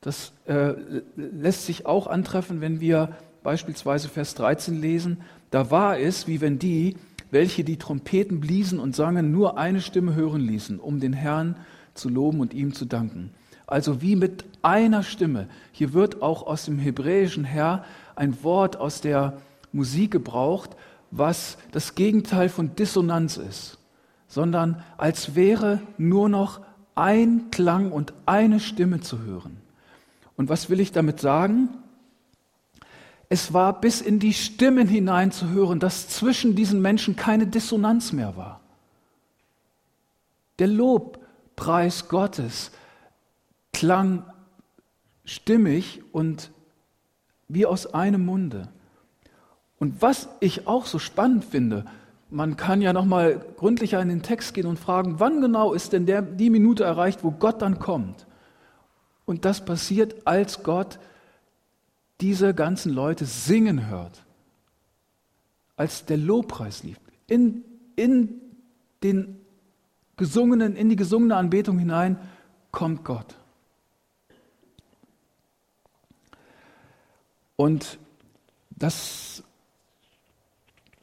Das 0.00 0.32
äh, 0.46 0.74
lässt 1.14 1.66
sich 1.66 1.86
auch 1.86 2.08
antreffen, 2.08 2.60
wenn 2.60 2.80
wir 2.80 3.16
beispielsweise 3.46 4.08
Vers 4.08 4.34
13 4.34 4.80
lesen, 4.80 5.18
da 5.52 5.70
war 5.70 6.00
es, 6.00 6.26
wie 6.26 6.40
wenn 6.40 6.58
die, 6.58 6.96
welche 7.30 7.62
die 7.62 7.76
Trompeten 7.76 8.40
bliesen 8.40 8.80
und 8.80 8.96
sangen, 8.96 9.30
nur 9.30 9.56
eine 9.56 9.80
Stimme 9.80 10.16
hören 10.16 10.40
ließen, 10.40 10.80
um 10.80 10.98
den 10.98 11.12
Herrn 11.12 11.54
zu 11.94 12.08
loben 12.08 12.40
und 12.40 12.52
ihm 12.52 12.74
zu 12.74 12.86
danken. 12.86 13.30
Also 13.64 14.02
wie 14.02 14.16
mit 14.16 14.44
einer 14.62 15.04
Stimme. 15.04 15.46
Hier 15.70 15.92
wird 15.92 16.22
auch 16.22 16.44
aus 16.44 16.64
dem 16.64 16.80
hebräischen 16.80 17.44
Herr 17.44 17.84
ein 18.16 18.42
Wort 18.42 18.78
aus 18.78 19.00
der 19.00 19.34
Musik 19.70 20.10
gebraucht, 20.10 20.70
was 21.12 21.56
das 21.70 21.94
Gegenteil 21.94 22.48
von 22.48 22.74
Dissonanz 22.74 23.36
ist, 23.36 23.78
sondern 24.26 24.82
als 24.98 25.36
wäre 25.36 25.78
nur 25.98 26.28
noch 26.28 26.62
ein 26.96 27.52
Klang 27.52 27.92
und 27.92 28.12
eine 28.26 28.58
Stimme 28.58 29.02
zu 29.02 29.20
hören. 29.20 29.58
Und 30.36 30.48
was 30.48 30.68
will 30.68 30.80
ich 30.80 30.90
damit 30.90 31.20
sagen? 31.20 31.68
Es 33.28 33.52
war 33.52 33.80
bis 33.80 34.00
in 34.00 34.18
die 34.18 34.34
Stimmen 34.34 34.86
hinein 34.86 35.32
zu 35.32 35.50
hören, 35.50 35.80
dass 35.80 36.08
zwischen 36.08 36.54
diesen 36.54 36.80
Menschen 36.80 37.16
keine 37.16 37.46
Dissonanz 37.46 38.12
mehr 38.12 38.36
war. 38.36 38.60
Der 40.58 40.68
Lobpreis 40.68 42.08
Gottes 42.08 42.70
klang 43.72 44.24
stimmig 45.24 46.02
und 46.12 46.50
wie 47.48 47.66
aus 47.66 47.92
einem 47.92 48.24
Munde. 48.24 48.68
Und 49.78 50.00
was 50.00 50.28
ich 50.40 50.66
auch 50.66 50.86
so 50.86 50.98
spannend 50.98 51.44
finde, 51.44 51.84
man 52.30 52.56
kann 52.56 52.80
ja 52.80 52.92
noch 52.92 53.04
mal 53.04 53.40
gründlicher 53.56 54.00
in 54.00 54.08
den 54.08 54.22
Text 54.22 54.54
gehen 54.54 54.66
und 54.66 54.78
fragen, 54.78 55.20
wann 55.20 55.40
genau 55.40 55.74
ist 55.74 55.92
denn 55.92 56.06
der, 56.06 56.22
die 56.22 56.50
Minute 56.50 56.84
erreicht, 56.84 57.22
wo 57.22 57.30
Gott 57.30 57.62
dann 57.62 57.78
kommt? 57.78 58.26
Und 59.26 59.44
das 59.44 59.64
passiert, 59.64 60.26
als 60.26 60.62
Gott 60.62 60.98
diese 62.20 62.54
ganzen 62.54 62.92
Leute 62.92 63.26
singen 63.26 63.88
hört, 63.88 64.24
als 65.76 66.06
der 66.06 66.16
Lobpreis 66.16 66.82
lief, 66.82 66.98
in, 67.26 67.64
in 67.96 68.40
den 69.02 69.40
gesungenen, 70.16 70.76
in 70.76 70.88
die 70.88 70.96
gesungene 70.96 71.36
Anbetung 71.36 71.78
hinein 71.78 72.18
kommt 72.70 73.04
Gott. 73.04 73.36
Und 77.56 77.98
das, 78.70 79.42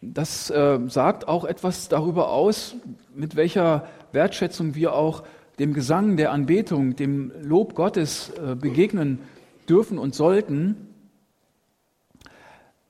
das 0.02 0.50
äh, 0.52 0.80
sagt 0.88 1.28
auch 1.28 1.46
etwas 1.46 1.90
darüber 1.90 2.30
aus, 2.30 2.76
mit 3.14 3.36
welcher 3.36 3.88
Wertschätzung 4.12 4.76
wir 4.76 4.94
auch 4.94 5.24
dem 5.60 5.74
Gesang 5.74 6.18
der 6.18 6.32
Anbetung, 6.32 6.96
dem 6.96 7.32
Lob 7.42 7.76
Gottes 7.76 8.30
äh, 8.30 8.56
begegnen 8.56 9.20
dürfen 9.68 9.98
und 9.98 10.16
sollten. 10.16 10.93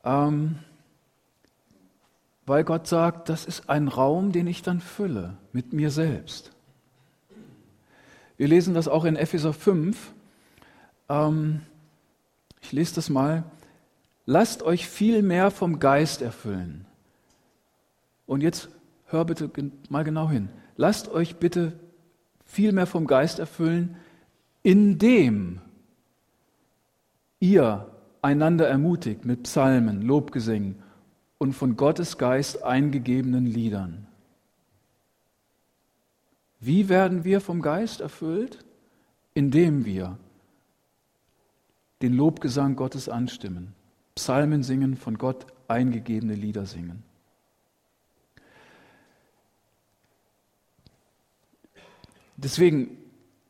Ähm, 0.03 0.59
weil 2.45 2.63
Gott 2.63 2.87
sagt, 2.87 3.29
das 3.29 3.45
ist 3.45 3.69
ein 3.69 3.87
Raum, 3.87 4.31
den 4.31 4.47
ich 4.47 4.61
dann 4.61 4.81
fülle 4.81 5.37
mit 5.53 5.71
mir 5.73 5.91
selbst. 5.91 6.51
Wir 8.37 8.47
lesen 8.47 8.73
das 8.73 8.87
auch 8.87 9.05
in 9.05 9.15
Epheser 9.15 9.53
5. 9.53 10.13
Ähm, 11.07 11.61
ich 12.61 12.71
lese 12.71 12.95
das 12.95 13.09
mal. 13.09 13.43
Lasst 14.25 14.63
euch 14.63 14.87
viel 14.87 15.21
mehr 15.21 15.51
vom 15.51 15.79
Geist 15.79 16.21
erfüllen. 16.21 16.85
Und 18.25 18.41
jetzt 18.41 18.69
hör 19.07 19.25
bitte 19.25 19.49
mal 19.89 20.03
genau 20.03 20.29
hin. 20.29 20.49
Lasst 20.75 21.09
euch 21.09 21.37
bitte 21.37 21.73
viel 22.45 22.71
mehr 22.71 22.87
vom 22.87 23.05
Geist 23.05 23.39
erfüllen, 23.39 23.95
indem 24.63 25.61
ihr 27.39 27.92
einander 28.23 28.67
ermutigt 28.67 29.25
mit 29.25 29.43
Psalmen, 29.43 30.01
Lobgesängen 30.01 30.81
und 31.37 31.53
von 31.53 31.75
Gottes 31.75 32.17
Geist 32.17 32.63
eingegebenen 32.63 33.45
Liedern. 33.45 34.07
Wie 36.59 36.87
werden 36.87 37.25
wir 37.25 37.41
vom 37.41 37.61
Geist 37.61 37.99
erfüllt? 37.99 38.63
Indem 39.33 39.83
wir 39.83 40.17
den 42.01 42.13
Lobgesang 42.13 42.75
Gottes 42.75 43.09
anstimmen, 43.09 43.73
Psalmen 44.15 44.63
singen, 44.63 44.95
von 44.95 45.17
Gott 45.17 45.45
eingegebene 45.67 46.35
Lieder 46.35 46.65
singen. 46.65 47.03
Deswegen 52.37 52.97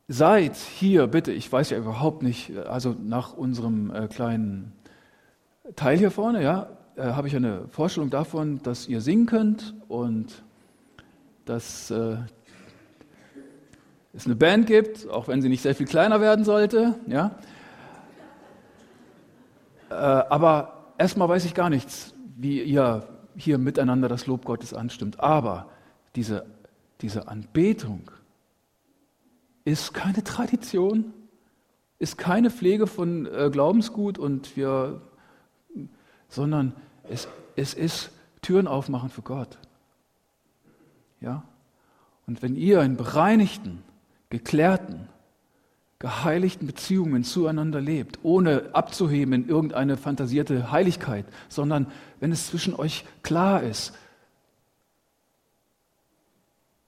seid 0.08 0.56
hier 0.56 1.08
bitte, 1.08 1.32
ich 1.32 1.52
weiß 1.52 1.70
ja 1.70 1.78
überhaupt 1.78 2.24
nicht, 2.24 2.56
also 2.58 2.96
nach 3.02 3.34
unserem 3.34 3.94
äh, 3.94 4.08
kleinen 4.08 4.74
Teil 5.76 5.98
hier 5.98 6.12
vorne, 6.12 6.44
ja, 6.44 6.68
äh, 6.96 7.04
habe 7.04 7.28
ich 7.28 7.36
eine 7.36 7.68
Vorstellung 7.70 8.10
davon, 8.10 8.62
dass 8.63 8.88
ihr 8.88 9.02
singen 9.02 9.26
könnt 9.26 9.76
und 9.88 10.44
dass 11.46 11.89
äh, 11.92 12.18
es 14.13 14.26
eine 14.26 14.36
Band 14.36 14.68
gibt, 14.68 15.10
auch 15.10 15.28
wenn 15.28 15.42
sie 15.42 15.50
nicht 15.50 15.62
sehr 15.62 15.76
viel 15.76 15.88
kleiner 15.88 16.22
werden 16.22 16.46
sollte, 16.46 16.96
ja. 17.08 17.32
Aber 19.89 20.94
erstmal 20.98 21.30
weiß 21.30 21.46
ich 21.46 21.54
gar 21.54 21.70
nichts, 21.70 22.16
wie 22.36 22.63
ihr 22.63 23.08
hier 23.36 23.60
miteinander 23.60 24.08
das 24.08 24.26
Lob 24.26 24.46
Gottes 24.46 24.74
anstimmt. 24.74 25.20
Aber 25.20 25.68
diese, 26.16 26.46
diese 27.02 27.28
Anbetung 27.28 28.10
ist 29.65 29.93
keine 29.93 30.23
Tradition, 30.23 31.13
ist 31.99 32.17
keine 32.17 32.52
Pflege 32.52 32.88
von 32.88 33.26
äh, 33.26 33.49
Glaubensgut 33.52 34.17
und 34.17 34.58
wir, 34.58 35.02
sondern 36.28 36.73
es, 37.10 37.28
es 37.56 37.73
ist 37.73 38.12
Türen 38.41 38.67
aufmachen 38.67 39.10
für 39.10 39.21
Gott. 39.21 39.58
Ja? 41.21 41.43
Und 42.28 42.41
wenn 42.41 42.56
ihr 42.56 42.82
in 42.82 42.97
bereinigten, 42.97 43.84
geklärten, 44.30 45.08
geheiligten 45.99 46.67
Beziehungen 46.67 47.23
zueinander 47.23 47.80
lebt, 47.80 48.19
ohne 48.23 48.71
abzuheben 48.73 49.34
in 49.34 49.47
irgendeine 49.47 49.95
fantasierte 49.95 50.71
Heiligkeit, 50.71 51.26
sondern 51.47 51.89
wenn 52.19 52.34
es 52.34 52.47
zwischen 52.47 52.76
euch 52.76 53.06
klar 53.21 53.63
ist, 53.63 53.93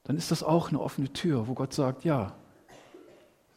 dann 0.03 0.17
ist 0.17 0.31
das 0.31 0.43
auch 0.43 0.69
eine 0.69 0.81
offene 0.81 1.13
Tür, 1.13 1.47
wo 1.47 1.53
Gott 1.53 1.73
sagt, 1.73 2.03
ja, 2.03 2.35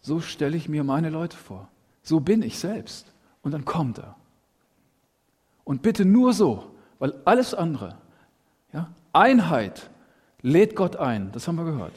so 0.01 0.21
stelle 0.21 0.57
ich 0.57 0.69
mir 0.69 0.85
meine 0.85 1.11
Leute 1.11 1.37
vor. 1.37 1.69
So 2.03 2.21
bin 2.21 2.43
ich 2.43 2.59
selbst. 2.59 3.13
Und 3.43 3.53
dann 3.53 3.65
kommt 3.65 3.99
er. 3.99 4.17
Und 5.65 5.83
bitte 5.83 6.05
nur 6.05 6.33
so, 6.33 6.71
weil 6.99 7.15
alles 7.25 7.55
andere, 7.55 7.97
ja, 8.73 8.91
Einheit 9.13 9.91
lädt 10.41 10.77
Gott 10.77 10.97
ein, 10.97 11.31
das 11.33 11.47
haben 11.47 11.57
wir 11.57 11.65
gehört. 11.65 11.93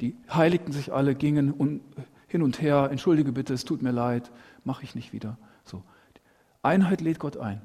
Die 0.00 0.16
heiligten 0.32 0.72
sich 0.72 0.92
alle, 0.92 1.14
gingen 1.14 1.82
hin 2.28 2.42
und 2.42 2.62
her, 2.62 2.88
entschuldige 2.90 3.32
bitte, 3.32 3.52
es 3.52 3.64
tut 3.64 3.82
mir 3.82 3.90
leid, 3.90 4.30
mache 4.64 4.84
ich 4.84 4.94
nicht 4.94 5.12
wieder. 5.12 5.36
So. 5.64 5.82
Einheit 6.62 7.00
lädt 7.00 7.18
Gott 7.18 7.36
ein. 7.36 7.60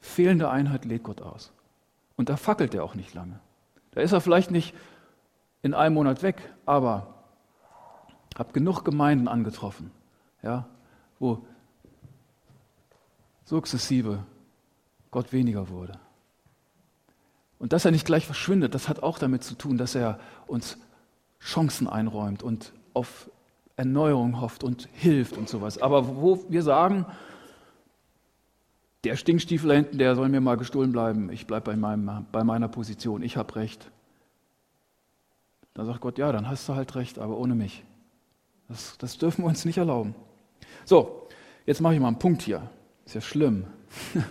Fehlende 0.00 0.50
Einheit 0.50 0.84
lädt 0.84 1.04
Gott 1.04 1.20
aus. 1.20 1.52
Und 2.16 2.28
da 2.28 2.36
fackelt 2.36 2.74
er 2.74 2.84
auch 2.84 2.94
nicht 2.94 3.14
lange. 3.14 3.38
Da 3.92 4.00
ist 4.00 4.12
er 4.12 4.20
vielleicht 4.20 4.50
nicht 4.50 4.74
in 5.62 5.74
einem 5.74 5.94
Monat 5.94 6.22
weg, 6.22 6.36
aber 6.66 7.17
habe 8.38 8.52
genug 8.52 8.84
Gemeinden 8.84 9.28
angetroffen, 9.28 9.90
ja, 10.42 10.66
wo 11.18 11.44
sukzessive 13.44 14.24
Gott 15.10 15.32
weniger 15.32 15.68
wurde. 15.68 15.98
Und 17.58 17.72
dass 17.72 17.84
er 17.84 17.90
nicht 17.90 18.06
gleich 18.06 18.24
verschwindet, 18.24 18.74
das 18.74 18.88
hat 18.88 19.02
auch 19.02 19.18
damit 19.18 19.42
zu 19.42 19.56
tun, 19.56 19.78
dass 19.78 19.94
er 19.94 20.20
uns 20.46 20.78
Chancen 21.40 21.88
einräumt 21.88 22.42
und 22.42 22.72
auf 22.94 23.30
Erneuerung 23.76 24.40
hofft 24.40 24.62
und 24.62 24.88
hilft 24.92 25.36
und 25.36 25.48
sowas. 25.48 25.78
Aber 25.78 26.16
wo 26.16 26.44
wir 26.48 26.62
sagen, 26.62 27.06
der 29.04 29.16
Stinkstiefel 29.16 29.72
hinten, 29.72 29.98
der 29.98 30.14
soll 30.14 30.28
mir 30.28 30.40
mal 30.40 30.56
gestohlen 30.56 30.92
bleiben, 30.92 31.30
ich 31.30 31.46
bleibe 31.46 31.76
bei, 31.76 31.96
bei 32.32 32.44
meiner 32.44 32.68
Position, 32.68 33.22
ich 33.22 33.36
habe 33.36 33.56
Recht. 33.56 33.90
Dann 35.74 35.86
sagt 35.86 36.00
Gott, 36.00 36.18
ja, 36.18 36.32
dann 36.32 36.48
hast 36.48 36.68
du 36.68 36.74
halt 36.74 36.94
recht, 36.96 37.18
aber 37.18 37.38
ohne 37.38 37.54
mich. 37.54 37.84
Das, 38.68 38.96
das 38.98 39.18
dürfen 39.18 39.44
wir 39.44 39.48
uns 39.48 39.64
nicht 39.64 39.78
erlauben. 39.78 40.14
So, 40.84 41.26
jetzt 41.66 41.80
mache 41.80 41.94
ich 41.94 42.00
mal 42.00 42.08
einen 42.08 42.18
Punkt 42.18 42.42
hier. 42.42 42.70
Ist 43.04 43.14
ja 43.14 43.20
schlimm. 43.20 43.64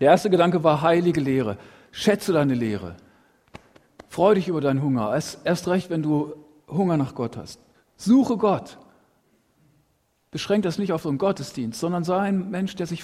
Der 0.00 0.10
erste 0.10 0.30
Gedanke 0.30 0.64
war 0.64 0.82
heilige 0.82 1.20
Lehre. 1.20 1.58
Schätze 1.92 2.32
deine 2.32 2.54
Lehre. 2.54 2.96
Freu 4.08 4.34
dich 4.34 4.48
über 4.48 4.60
deinen 4.60 4.82
Hunger. 4.82 5.12
Erst 5.12 5.68
recht, 5.68 5.90
wenn 5.90 6.02
du 6.02 6.34
Hunger 6.68 6.96
nach 6.96 7.14
Gott 7.14 7.36
hast. 7.36 7.60
Suche 7.96 8.36
Gott. 8.36 8.78
Beschränk 10.30 10.64
das 10.64 10.78
nicht 10.78 10.92
auf 10.92 11.02
so 11.02 11.08
einen 11.08 11.18
Gottesdienst, 11.18 11.78
sondern 11.78 12.04
sei 12.04 12.18
ein 12.18 12.50
Mensch, 12.50 12.74
der 12.74 12.86
sich 12.86 13.00